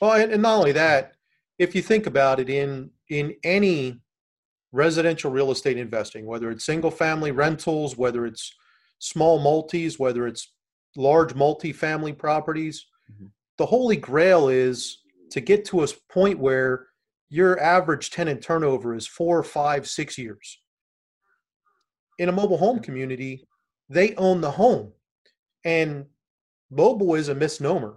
[0.00, 1.14] well and, and not only that
[1.58, 4.00] if you think about it in in any
[4.72, 8.52] residential real estate investing whether it's single family rentals whether it's
[8.98, 10.54] small multis whether it's
[10.96, 13.26] large multifamily properties, mm-hmm.
[13.58, 14.98] the holy grail is
[15.30, 16.86] to get to a point where
[17.28, 20.60] your average tenant turnover is four, five, six years.
[22.18, 23.46] In a mobile home community,
[23.88, 24.92] they own the home.
[25.64, 26.06] And
[26.70, 27.96] mobile is a misnomer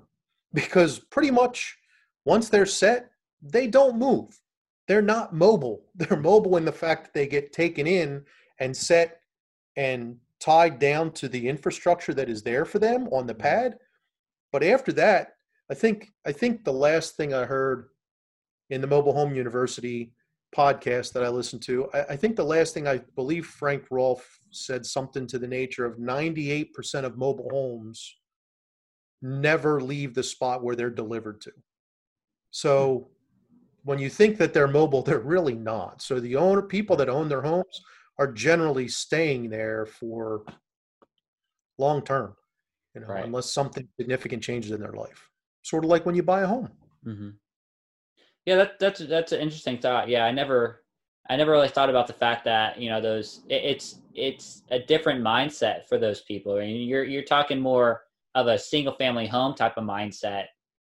[0.53, 1.77] because pretty much
[2.25, 4.39] once they're set, they don't move.
[4.87, 5.83] They're not mobile.
[5.95, 8.23] They're mobile in the fact that they get taken in
[8.59, 9.21] and set
[9.75, 13.41] and tied down to the infrastructure that is there for them on the mm-hmm.
[13.41, 13.75] pad.
[14.51, 15.35] But after that,
[15.69, 17.89] I think I think the last thing I heard
[18.69, 20.13] in the Mobile Home University
[20.55, 24.39] podcast that I listened to, I, I think the last thing I believe Frank Rolfe
[24.51, 28.15] said something to the nature of 98% of mobile homes
[29.21, 31.51] never leave the spot where they're delivered to.
[32.51, 33.09] So
[33.83, 36.01] when you think that they're mobile, they're really not.
[36.01, 37.81] So the owner people that own their homes
[38.19, 40.43] are generally staying there for
[41.77, 42.35] long term,
[42.95, 43.25] you know, right.
[43.25, 45.29] unless something significant changes in their life.
[45.63, 46.69] Sort of like when you buy a home.
[47.05, 47.29] Mm-hmm.
[48.47, 50.07] Yeah, that, that's that's an interesting thought.
[50.07, 50.83] Yeah, I never
[51.29, 54.79] I never really thought about the fact that you know those it, it's it's a
[54.79, 56.55] different mindset for those people.
[56.55, 58.03] I mean, you're you're talking more
[58.35, 60.45] of a single family home type of mindset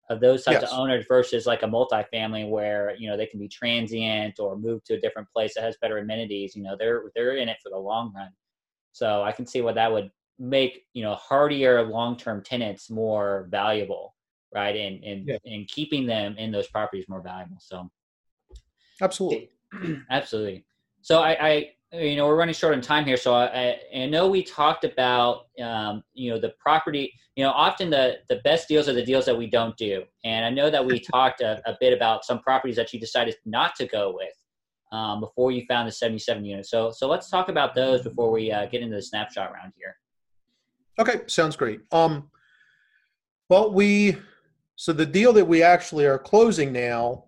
[0.10, 0.70] of those types yes.
[0.70, 4.84] of owners versus like a multifamily where you know they can be transient or move
[4.84, 7.70] to a different place that has better amenities you know they're they're in it for
[7.70, 8.30] the long run
[8.92, 14.15] so i can see what that would make you know hardier long-term tenants more valuable
[14.54, 15.38] right and and, yeah.
[15.46, 17.90] and keeping them in those properties more valuable so.
[19.02, 19.50] Absolutely.
[20.10, 20.66] Absolutely.
[21.02, 21.70] So i i
[22.02, 25.48] you know we're running short on time here so i, I know we talked about
[25.62, 29.26] um, you know the property you know often the the best deals are the deals
[29.26, 32.40] that we don't do and i know that we talked a, a, bit about some
[32.40, 34.34] properties that you decided not to go with
[34.92, 38.52] um, before you found the 77 unit so so let's talk about those before we
[38.52, 39.96] uh, get into the snapshot round here.
[41.00, 41.82] Okay sounds great.
[41.92, 42.30] Um
[43.50, 44.18] well we
[44.76, 47.26] so the deal that we actually are closing now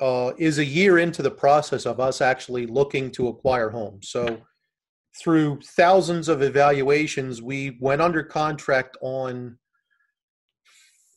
[0.00, 4.08] uh, is a year into the process of us actually looking to acquire homes.
[4.10, 4.42] So,
[5.18, 9.58] through thousands of evaluations, we went under contract on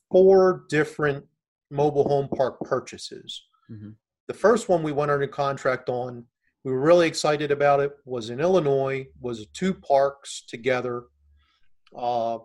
[0.10, 1.26] four different
[1.70, 3.44] mobile home park purchases.
[3.70, 3.90] Mm-hmm.
[4.30, 6.26] The first one we went under contract on,
[6.64, 11.04] we were really excited about it, was in Illinois, was two parks together.
[11.94, 12.38] Uh,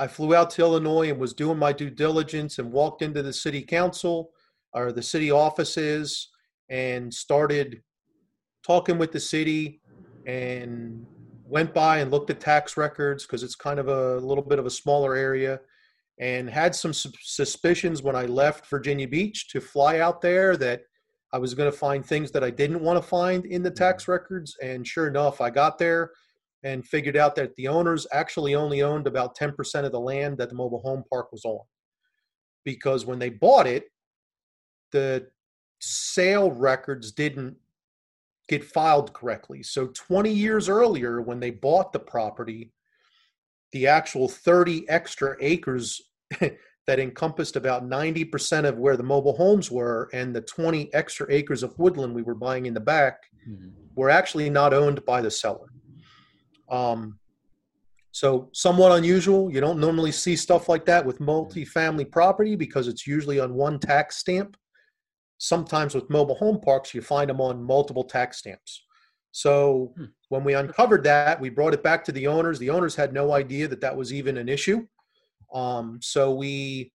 [0.00, 3.34] I flew out to Illinois and was doing my due diligence and walked into the
[3.34, 4.30] city council
[4.72, 6.28] or the city offices
[6.70, 7.82] and started
[8.66, 9.82] talking with the city
[10.26, 11.06] and
[11.44, 14.64] went by and looked at tax records because it's kind of a little bit of
[14.64, 15.60] a smaller area
[16.18, 20.82] and had some suspicions when I left Virginia Beach to fly out there that
[21.32, 24.04] I was going to find things that I didn't want to find in the tax
[24.04, 24.12] Mm-hmm.
[24.12, 24.56] records.
[24.62, 26.12] And sure enough, I got there
[26.62, 30.48] and figured out that the owners actually only owned about 10% of the land that
[30.48, 31.64] the mobile home park was on.
[32.64, 33.84] Because when they bought it,
[34.92, 35.26] the
[35.80, 37.56] sale records didn't
[38.48, 39.62] get filed correctly.
[39.62, 42.72] So 20 years earlier, when they bought the property,
[43.72, 46.00] the actual 30 extra acres
[46.40, 51.62] that encompassed about 90% of where the mobile homes were and the 20 extra acres
[51.62, 53.72] of woodland we were buying in the back Mhm.
[53.94, 55.68] were actually not owned by the seller.
[56.70, 57.18] Um,
[58.12, 59.52] so somewhat unusual.
[59.52, 63.78] You don't normally see stuff like that with multifamily property because it's usually on one
[63.78, 64.56] tax stamp.
[65.38, 68.84] Sometimes with mobile home parks, you find them on multiple tax stamps.
[69.32, 70.06] So Hmm.
[70.28, 72.58] when we uncovered that, we brought it back to the owners.
[72.58, 74.86] The owners had no idea that that was even an issue.
[75.54, 76.92] Um, so we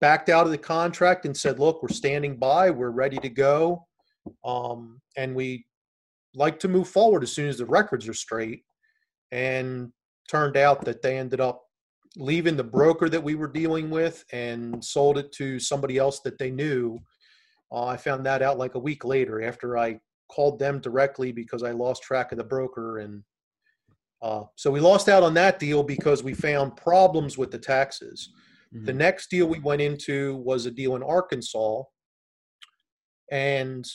[0.00, 3.86] backed out of the contract and said, look, we're standing by, we're ready to go.
[4.44, 5.66] Um, and we
[6.34, 8.65] like to move forward as soon as the records are straight.
[9.32, 9.92] And
[10.28, 11.62] turned out that they ended up
[12.16, 16.38] leaving the broker that we were dealing with and sold it to somebody else that
[16.38, 16.98] they knew.
[17.70, 21.62] Uh, I found that out like a week later after I called them directly because
[21.62, 22.98] I lost track of the broker.
[22.98, 23.22] And
[24.22, 28.30] uh, so we lost out on that deal because we found problems with the taxes.
[28.72, 28.96] The Mhm.
[28.96, 31.84] next deal we went into was a deal in Arkansas,
[33.30, 33.86] and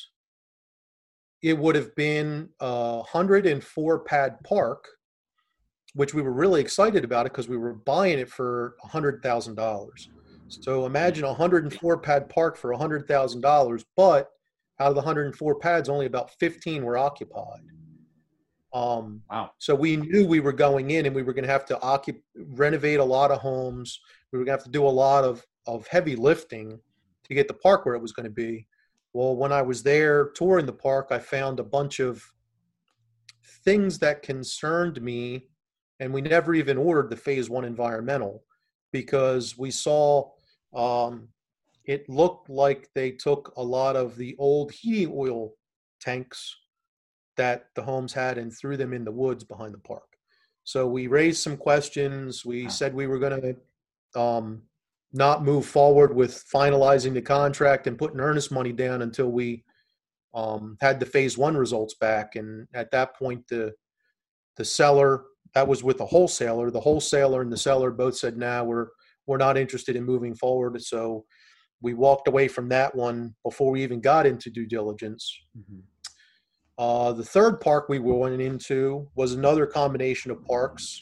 [1.41, 4.87] it would have been a 104 pad park,
[5.93, 9.87] which we were really excited about it because we were buying it for $100,000.
[10.47, 14.29] So imagine a 104 pad park for $100,000, but
[14.79, 17.61] out of the 104 pads, only about 15 were occupied.
[18.73, 19.51] Um, Wow.
[19.57, 22.21] so we knew we were going in and we were going to have to occup-
[22.35, 23.99] renovate a lot of homes.
[24.31, 26.79] We were going to have to do a lot of, of heavy lifting
[27.25, 28.67] to get the park where it was going to be.
[29.13, 32.23] Well, when I was there touring the park, I found a bunch of
[33.65, 35.47] things that concerned me,
[36.01, 38.43] and we never even ordered the phase one environmental
[38.91, 40.29] because we saw
[40.75, 41.27] um,
[41.85, 45.53] it looked like they took a lot of the old heating oil
[46.01, 46.57] tanks
[47.37, 50.17] that the homes had and threw them in the woods behind the park.
[50.63, 52.43] So we raised some questions.
[52.43, 53.55] We said we were going
[54.13, 54.63] to um,
[55.13, 59.63] not move forward with finalizing the contract and putting earnest money down until we
[60.33, 62.35] um, had the phase one results back.
[62.35, 63.73] And at that point, the
[64.57, 65.23] the seller
[65.53, 66.71] that was with the wholesaler.
[66.71, 68.87] The wholesaler and the seller both said, "Now nah, we're
[69.27, 71.25] we're not interested in moving forward." So
[71.81, 75.35] we walked away from that one before we even got into due diligence.
[75.57, 75.81] Mhm.
[76.77, 80.99] Uh, the third park we went into was another combination of parks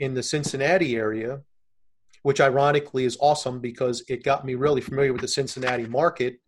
[0.00, 1.42] in the Cincinnati area,
[2.22, 6.38] which ironically is awesome because it got me really familiar with the Cincinnati market,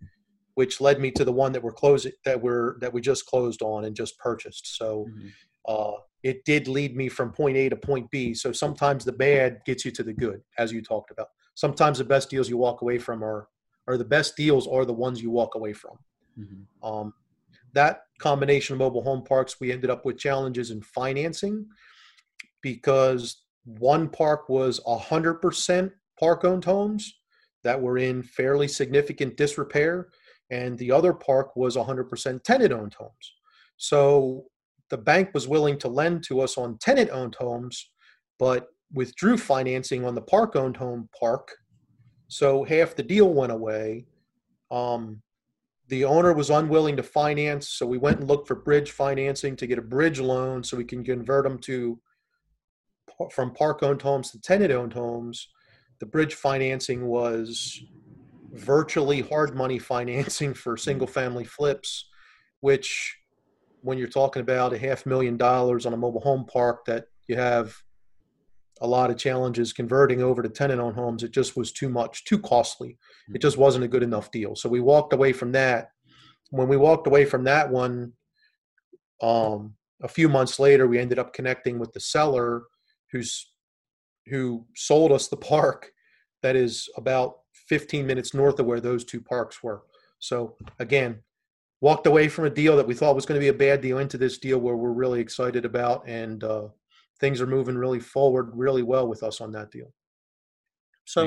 [0.55, 3.63] which led me to the one that we're closing that we're that we just closed
[3.63, 4.77] on and just purchased.
[4.77, 5.31] So Mhm.
[5.69, 5.93] uh,
[6.23, 8.35] it did lead me from point A to point B.
[8.35, 11.29] So sometimes the bad gets you to the good, as you talked about.
[11.55, 13.49] Sometimes the best deals you walk away from are
[13.89, 15.99] are the best deals are the ones you walk away from.
[16.39, 16.67] Mhm.
[16.83, 17.15] Um,
[17.73, 21.67] that combination of mobile home parks, we ended up with challenges in financing
[22.63, 27.21] because one park was 100% park owned homes
[27.63, 30.09] that were in fairly significant disrepair,
[30.51, 33.35] and the other park was 100% tenant owned homes.
[33.77, 34.50] So
[34.91, 37.91] the bank was willing to lend to us on tenant owned homes,
[38.39, 41.57] but withdrew financing on the park owned home park.
[42.29, 44.07] So half the deal went away.
[44.71, 45.23] Um,
[45.89, 49.67] the owner was unwilling to finance, so we went and looked for bridge financing to
[49.67, 52.01] get a bridge loan so we can convert them to
[53.33, 55.49] from park owned homes to tenant owned homes.
[55.99, 57.83] The bridge financing was
[58.53, 62.09] virtually hard money financing for single family flips,
[62.61, 63.20] which
[63.83, 67.37] when you're talking about a half million dollars on a mobile home park that you
[67.37, 67.75] have
[68.81, 72.25] a lot of challenges converting over to tenant owned homes, it just was too much,
[72.25, 72.97] too costly.
[73.35, 74.57] It just wasn't a good enough deal.
[74.57, 75.91] So we walked away from that.
[76.51, 78.13] When we walked away from that one,
[79.23, 82.63] um, a few months later, we ended up connecting with the seller
[83.13, 83.53] who's
[84.27, 85.91] who sold us the park
[86.43, 87.37] that is about
[87.69, 89.83] 15 minutes north of where those two parks were.
[90.19, 91.23] So again,
[91.81, 93.99] walked away from a deal that we thought was going to be a bad deal
[93.99, 96.69] into this deal where we're really excited about and uh,
[97.21, 99.93] things are moving really forward really well with us on that deal.
[101.05, 101.27] So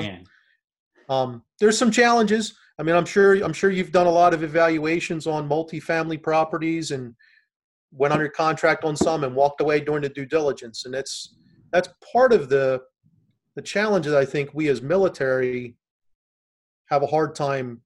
[1.08, 2.54] um, there's some challenges.
[2.78, 6.90] I mean, I'm sure I'm sure you've done a lot of evaluations on multifamily properties
[6.90, 7.14] and
[7.92, 11.36] went under contract on some and walked away during the due diligence, and that's
[11.72, 12.80] that's part of the
[13.54, 15.76] the challenges I think we as military
[16.90, 17.80] have a hard time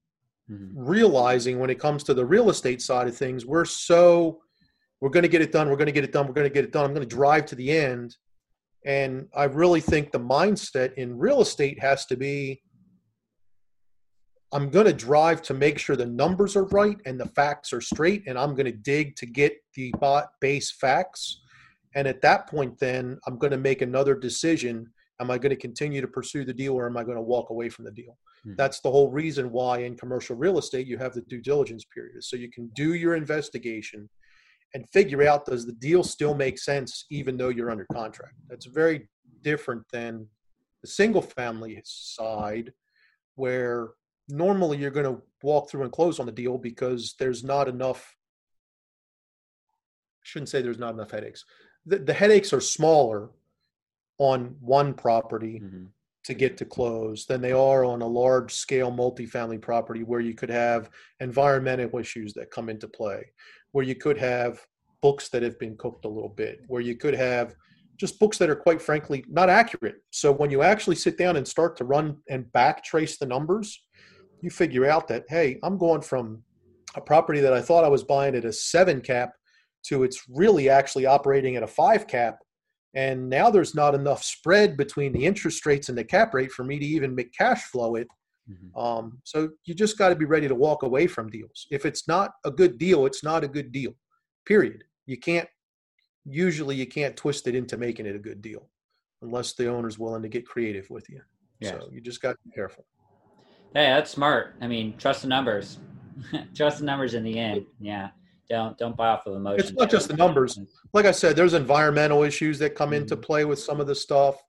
[0.51, 0.79] mm-hmm.
[0.79, 4.41] realizing when it comes to the real estate side of things, we're so
[5.01, 6.53] we're going to get it done, we're going to get it done, we're going to
[6.53, 6.85] get it done.
[6.85, 8.17] I'm going to drive to the end.
[8.85, 12.63] And I really think the mindset in real estate has to be
[14.53, 17.83] I'm going to drive to make sure the numbers are right and the facts are
[17.83, 19.93] straight, and I'm going to dig to get the
[20.41, 21.43] base facts.
[21.95, 24.87] And at that point, then I'm going to make another decision.
[25.21, 27.51] Am I going to continue to pursue the deal or am I going to walk
[27.51, 28.17] away from the deal?
[28.47, 28.55] Mm-hmm.
[28.57, 32.23] That's the whole reason why in commercial real estate you have the due diligence period.
[32.25, 34.09] So you can do your investigation
[34.75, 38.35] and figure out does the deal still make sense even though you're under contract.
[38.49, 39.09] That's very
[39.43, 40.27] different than
[40.83, 42.73] the single family side
[43.35, 43.91] where
[44.29, 48.15] normally you're going to walk through and close on the deal because there's not enough
[50.21, 51.45] I shouldn't say there's not enough headaches.
[51.87, 53.31] The, the headaches are smaller
[54.19, 55.87] on one property mm-hmm.
[56.29, 60.35] To get to close than they are on a large scale multifamily property where you
[60.35, 63.25] could have environmental issues that come into play,
[63.73, 64.61] where you could have
[65.03, 67.55] books that have been cooked a little bit, where you could have
[67.97, 69.97] just books that are quite frankly not accurate.
[70.11, 73.81] So when you actually sit down and start to run and back trace the numbers,
[74.41, 76.43] you figure out that hey i'm going from
[76.95, 79.33] a property that i thought i was buying at a seven cap
[79.85, 82.39] to it's really actually operating at a five cap
[82.99, 86.65] and now there's not enough spread between the interest rates and the cap rate for
[86.65, 88.09] me to even make cash flow it
[88.51, 88.79] mm-hmm.
[88.79, 92.09] um, so you just got to be ready to walk away from deals if it's
[92.09, 93.93] not a good deal it's not a good deal
[94.47, 95.49] period you can't
[96.25, 98.69] usually you can't twist it into making it a good deal
[99.23, 101.21] unless the owner's willing to get creative with you
[101.61, 101.71] yes.
[101.73, 102.85] so you just got to be careful
[103.75, 104.55] Hey, that's smart.
[104.63, 105.79] I mean, trust the numbers.
[106.55, 107.67] trust the numbers in the end.
[107.79, 108.09] Yeah.
[108.49, 109.61] Don't don't buy off of emotion.
[109.61, 110.59] It's not just the numbers.
[110.95, 113.25] Like I said, there's environmental issues that come into mm-hmm.
[113.25, 114.43] play with some of the stuff.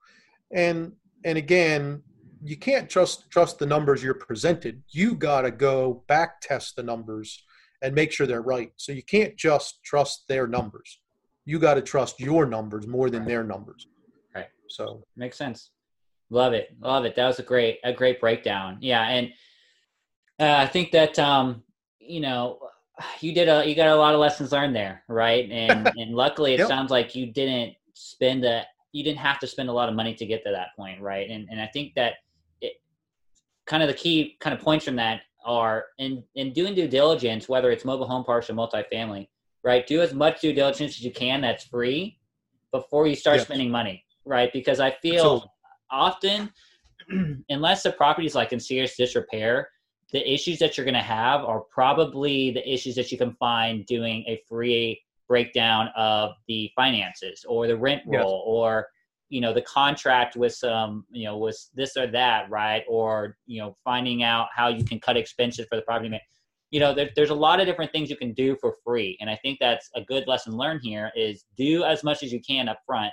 [0.52, 0.94] And
[1.26, 2.02] and again,
[2.44, 4.82] you can't trust trust the numbers you're presented.
[4.90, 7.44] You got to go back test the numbers
[7.82, 8.72] and make sure they're right.
[8.78, 11.00] So you can't just trust their numbers.
[11.46, 13.30] You got to trust your numbers more than right.
[13.30, 13.88] their numbers.
[14.34, 14.48] Right.
[14.68, 15.72] So makes sense.
[16.30, 17.16] Love it, love it.
[17.16, 18.78] That was a great, a great breakdown.
[18.82, 19.30] Yeah, and
[20.40, 21.64] uh, I think that um,
[22.00, 22.60] you know,
[23.22, 25.50] you did a, you got a lot of lessons learned there, right?
[25.52, 26.68] And and luckily, it yep.
[26.68, 30.14] sounds like you didn't spend a, you didn't have to spend a lot of money
[30.16, 31.30] to get to that point, right?
[31.30, 32.14] And and I think that
[32.62, 32.74] it,
[33.66, 37.50] kind of the key kind of points from that are in in doing due diligence,
[37.50, 39.28] whether it's mobile home parks or multifamily,
[39.64, 39.86] right?
[39.88, 42.18] Do as much due diligence as you can that's free
[42.72, 44.52] before you start spending money, right?
[44.54, 45.22] Because I feel.
[45.22, 45.50] Absolutely
[45.92, 46.52] often,
[47.50, 49.70] unless the property is like in serious disrepair,
[50.12, 53.86] the issues that you're going to have are probably the issues that you can find
[53.86, 58.44] doing a free breakdown of the finances or the rent roll yes.
[58.46, 58.88] or
[59.30, 63.62] you know the contract with some you know with this or that right or you
[63.62, 66.20] know finding out how you can cut expenses for the property
[66.72, 69.30] you know there, there's a lot of different things you can do for free and
[69.30, 72.68] i think that's a good lesson learned here is do as much as you can
[72.68, 73.12] up front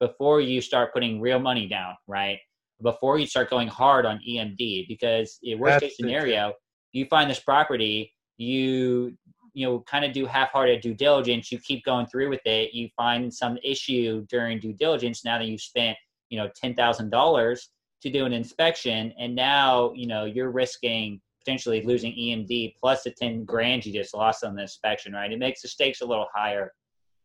[0.00, 2.38] before you start putting real money down, right?
[2.82, 6.52] Before you start going hard on EMD, because in worst That's case scenario,
[6.92, 9.16] you find this property, you
[9.54, 11.50] you know kind of do half-hearted due diligence.
[11.50, 12.72] You keep going through with it.
[12.72, 15.24] You find some issue during due diligence.
[15.24, 15.96] Now that you've spent
[16.28, 17.70] you know ten thousand dollars
[18.02, 23.10] to do an inspection, and now you know you're risking potentially losing EMD plus the
[23.10, 25.32] ten grand you just lost on the inspection, right?
[25.32, 26.72] It makes the stakes a little higher.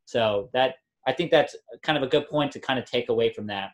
[0.05, 0.75] So that
[1.07, 3.71] I think that's kind of a good point to kind of take away from that.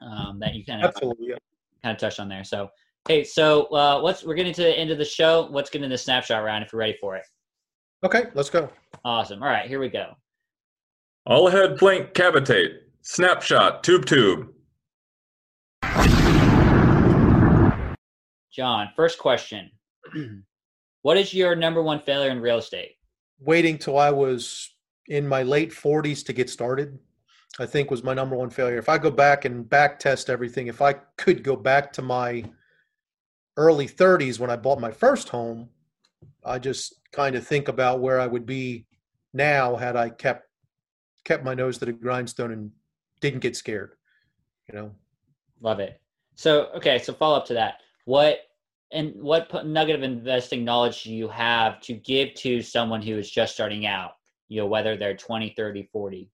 [0.00, 1.36] Um, that you kind of Absolutely, yeah.
[1.82, 2.44] kind of touched on there.
[2.44, 2.68] So,
[3.08, 5.48] hey, so uh, let's we're getting to the end of the show.
[5.50, 7.24] Let's get into the snapshot round if you're ready for it.
[8.04, 8.70] Okay, let's go.
[9.04, 9.42] Awesome.
[9.42, 10.12] All right, here we go.
[11.26, 12.78] All ahead flank cavitate.
[13.02, 14.48] Snapshot tube tube.
[18.52, 19.70] John, first question.
[21.02, 22.92] what is your number one failure in real estate?
[23.38, 24.74] Waiting till I was
[25.08, 26.98] in my late 40s to get started
[27.58, 28.78] i think was my number one failure.
[28.78, 32.44] If i go back and back test everything if i could go back to my
[33.56, 35.68] early 30s when i bought my first home
[36.44, 38.86] i just kind of think about where i would be
[39.32, 40.48] now had i kept
[41.24, 42.70] kept my nose to the grindstone and
[43.20, 43.96] didn't get scared
[44.68, 44.90] you know?
[45.60, 46.00] Love it.
[46.34, 47.80] So okay so follow up to that.
[48.04, 48.40] What
[48.92, 53.30] and what nugget of investing knowledge do you have to give to someone who is
[53.30, 54.12] just starting out?
[54.48, 56.30] You know whether they're 20 30 40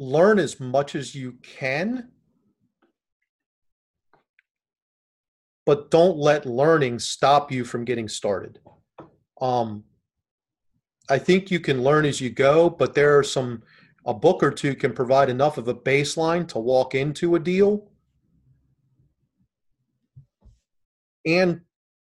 [0.00, 2.08] learn as much as you can
[5.66, 8.58] but don't let learning stop you from getting started
[9.40, 9.84] um,
[11.08, 13.62] i think you can learn as you go but there are some
[14.06, 17.90] a book or two can provide enough of a baseline to walk into a deal
[21.26, 21.60] and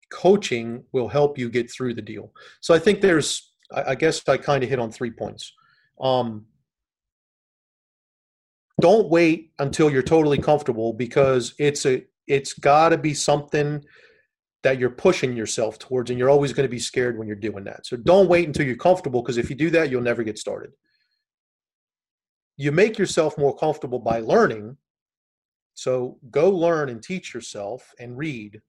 [0.10, 2.32] coaching will help you get through the deal.
[2.62, 5.54] So I think there's, I, guess I kind of hit on three points.
[6.00, 6.46] Um,
[8.80, 13.84] don't wait until you're totally comfortable because it's a it's got to be something
[14.64, 17.64] that you're pushing yourself towards and you're always going to be scared when you're doing
[17.64, 17.86] that.
[17.86, 20.72] So don't wait until you're comfortable because if you do that you'll never get started.
[22.58, 24.78] You make yourself more comfortable by learning.
[25.74, 28.60] So go learn and teach yourself and read.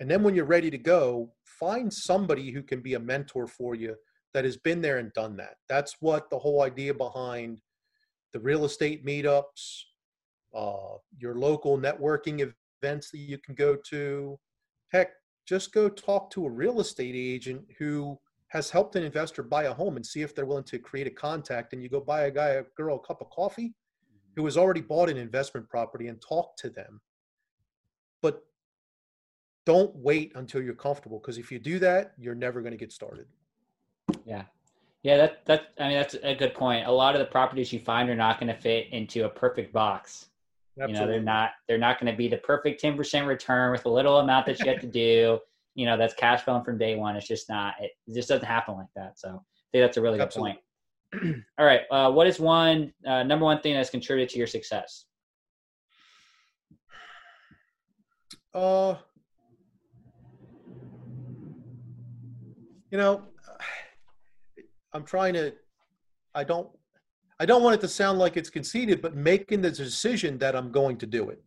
[0.00, 3.74] And then when you're ready to go find somebody who can be a mentor for
[3.74, 3.94] you
[4.34, 5.56] that has been there and done that.
[5.68, 7.60] That's what the whole idea behind
[8.32, 9.82] the real estate meetups,
[10.54, 12.52] uh, your local networking
[12.82, 14.38] events that you can go to.
[14.88, 15.10] Heck,
[15.46, 18.18] just go talk to a real estate agent who
[18.48, 21.10] has helped an investor buy a home and see if they're willing to create a
[21.10, 21.72] contact.
[21.72, 23.74] And you go buy a guy, a girl, a cup of coffee
[24.36, 27.00] who has already bought an investment property and talk to them.
[28.22, 28.42] But
[29.66, 32.92] don't wait until you're comfortable because if you do that, you're never going to get
[32.92, 33.26] started.
[34.24, 34.44] Yeah,
[35.02, 36.86] yeah, that that I mean that's a good point.
[36.86, 39.72] A lot of the properties you find are not going to fit into a perfect
[39.72, 40.26] box.
[40.80, 40.94] Absolutely.
[40.94, 43.84] You know, they're not they're not going to be the perfect ten percent return with
[43.86, 45.38] a little amount that you have to do.
[45.74, 47.16] You know, that's cash flowing from day one.
[47.16, 47.74] It's just not.
[47.80, 49.18] It, it just doesn't happen like that.
[49.18, 50.58] So I think that's a really Absolutely.
[51.12, 51.44] good point.
[51.58, 55.04] All right, uh, what is one uh, number one thing that's contributed to your success?
[58.52, 58.96] Uh,
[62.90, 63.22] you know,
[64.92, 65.52] I'm trying to,
[66.34, 66.68] I don't,
[67.40, 70.72] I don't want it to sound like it's conceited, but making the decision that I'm
[70.72, 71.42] going to do it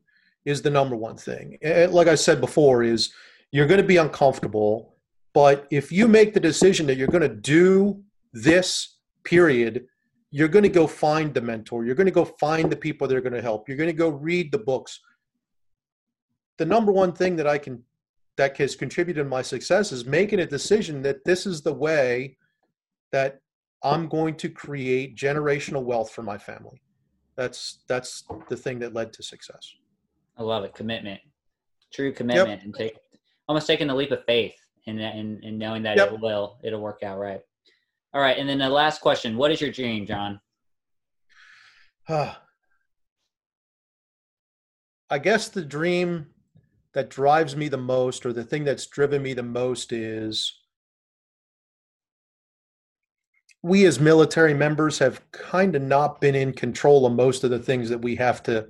[0.45, 1.57] is the number one thing.
[1.61, 3.11] And like I said before, is
[3.51, 4.95] you're going to be uncomfortable,
[5.33, 8.01] but if you make the decision that you're going to do
[8.33, 9.85] this period,
[10.31, 11.85] you're going to go find the mentor.
[11.85, 13.67] You're going to go find the people that are going to help.
[13.67, 14.99] You're going to go read the books.
[16.57, 17.83] The number one thing that I can
[18.37, 22.37] that has contributed to my success is making a decision that this is the way
[23.12, 23.39] that
[23.84, 26.82] I'm going to create generational wealth for my family.
[27.36, 29.74] That's that's the thing that led to success.
[30.38, 30.76] I love it.
[30.76, 31.20] Commitment,
[31.93, 32.64] true commitment, yep.
[32.64, 32.95] and take
[33.47, 34.55] almost taking the leap of faith
[34.88, 36.14] and and, and knowing that yep.
[36.14, 37.41] it will it'll work out right.
[38.14, 40.39] All right, and then the last question: What is your dream, John?
[42.07, 42.34] Uh,
[45.09, 46.28] I guess the dream
[46.93, 50.61] that drives me the most, or the thing that's driven me the most, is
[53.64, 57.59] we as military members have kind of not been in control of most of the
[57.59, 58.68] things that we have to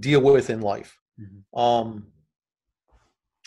[0.00, 0.98] deal with in life.
[1.20, 1.58] Mm-hmm.
[1.58, 2.06] Um,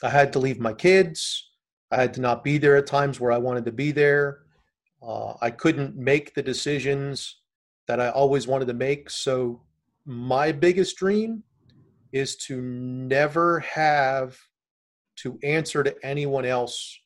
[0.01, 1.51] I had to leave my kids.
[1.91, 4.43] I had to not be there at times where I wanted to be there.
[5.01, 7.37] Uh, I couldn't make the decisions
[7.87, 9.09] that I always wanted to make.
[9.09, 9.61] So,
[10.05, 11.43] my biggest dream
[12.11, 14.37] is to never have
[15.17, 16.99] to answer to anyone else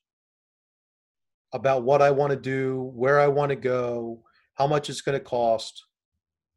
[1.53, 4.23] about what I want to do, where I want to go,
[4.55, 5.85] how much it's going to cost.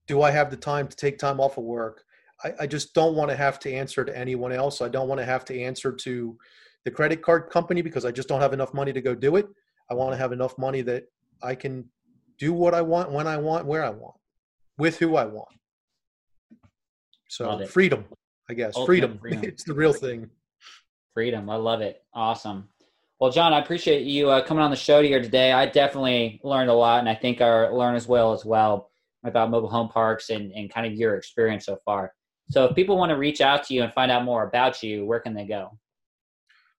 [0.07, 2.03] Do I have the time to take time off of work?
[2.43, 4.81] I, I just don't want to have to answer to anyone else.
[4.81, 6.39] I don't want to have to answer to
[6.85, 9.47] the credit card company because I just don't have enough money to go do it.
[9.91, 11.05] I want to have enough money that
[11.43, 11.85] I can
[12.39, 14.15] do what I want, when I want, where I want,
[14.79, 15.49] with who I want.
[17.29, 18.05] So freedom,
[18.49, 18.75] I guess.
[18.77, 19.19] Oh, Ultimate freedom.
[19.21, 19.45] freedom.
[19.45, 20.31] it's the real thing.
[21.13, 21.49] Freedom.
[21.51, 22.03] I love it.
[22.15, 22.69] Awesome.
[23.19, 25.51] Well, John, I appreciate you uh, coming on the show here today.
[25.51, 28.91] I definitely learned a lot, and I think our learners will as well
[29.25, 32.13] about mobile home parks and, and kind of your experience so far.
[32.51, 35.07] So, if people want to reach out to you and find out more about you,
[35.07, 35.79] where can they go?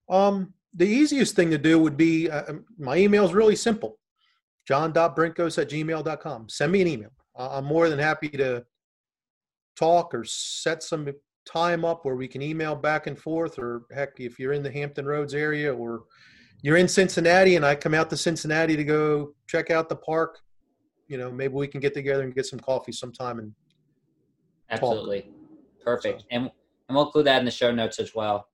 [0.09, 3.97] Um, the easiest thing to do would be uh, um, my email is really simple
[4.67, 6.49] john.brinkos at gmail.com.
[6.49, 7.11] Send me an email.
[7.35, 8.65] I'm more than happy to
[9.75, 11.07] talk or set some
[11.47, 14.71] time up where we can email back and forth or heck if you're in the
[14.71, 16.03] hampton roads area or
[16.61, 20.39] you're in cincinnati and i come out to cincinnati to go check out the park
[21.07, 23.53] you know maybe we can get together and get some coffee sometime and
[24.69, 25.31] absolutely talk.
[25.83, 26.27] perfect so.
[26.31, 26.43] and,
[26.89, 28.47] and we'll include that in the show notes as well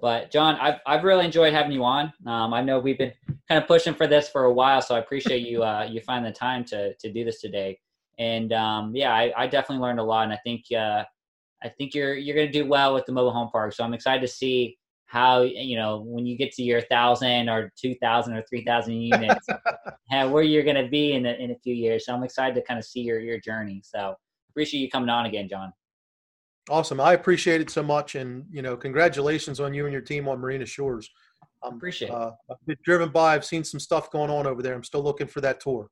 [0.00, 3.12] but john i've, I've really enjoyed having you on um, i know we've been
[3.48, 6.24] kind of pushing for this for a while so i appreciate you uh, you find
[6.24, 7.78] the time to to do this today
[8.18, 11.04] and um, yeah I, I definitely learned a lot and i think uh,
[11.62, 13.72] I think you're you're going to do well with the mobile home park.
[13.72, 17.72] So I'm excited to see how you know when you get to your thousand or
[17.76, 19.46] two thousand or three thousand units,
[20.10, 22.06] where you're going to be in a, in a few years.
[22.06, 23.82] So I'm excited to kind of see your your journey.
[23.84, 24.14] So
[24.50, 25.72] appreciate you coming on again, John.
[26.68, 27.00] Awesome.
[27.00, 30.38] I appreciate it so much, and you know, congratulations on you and your team on
[30.38, 31.10] Marina Shores.
[31.62, 32.10] I'm appreciate.
[32.10, 33.34] Uh, I've been driven by.
[33.34, 34.74] I've seen some stuff going on over there.
[34.74, 35.88] I'm still looking for that tour,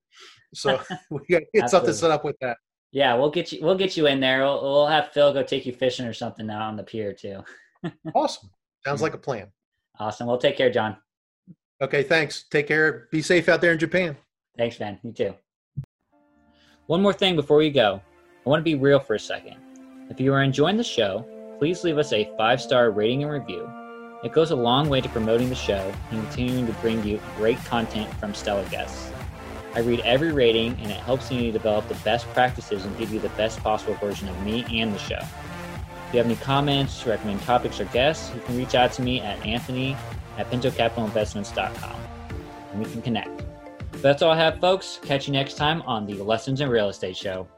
[0.55, 2.57] so we got to get something set up with that.
[2.91, 3.61] Yeah, we'll get you.
[3.63, 4.41] We'll get you in there.
[4.41, 7.43] We'll, we'll have Phil go take you fishing or something out on the pier too.
[8.15, 8.51] awesome.
[8.85, 9.49] Sounds like a plan.
[9.99, 10.27] Awesome.
[10.27, 10.97] Well, take care, John.
[11.81, 12.45] Okay, thanks.
[12.51, 13.09] Take care.
[13.11, 14.17] Be safe out there in Japan.
[14.57, 14.99] Thanks, man.
[15.03, 15.35] You too.
[16.87, 18.01] One more thing before we go.
[18.47, 19.57] I want to be real for a second.
[20.09, 21.27] If you are enjoying the show,
[21.59, 23.69] please leave us a five star rating and review.
[24.25, 27.63] It goes a long way to promoting the show and continuing to bring you great
[27.67, 29.13] content from stellar guests.
[29.75, 33.21] I read every rating and it helps me develop the best practices and give you
[33.21, 35.19] the best possible version of me and the show.
[35.19, 39.21] If you have any comments, recommend topics or guests, you can reach out to me
[39.21, 39.97] at anthony
[40.39, 42.01] at pintocapitalinvestments.com
[42.73, 43.45] and we can connect.
[44.03, 45.01] That's all I have, folks.
[45.03, 47.49] Catch you next time on the Lessons in Real Estate Show.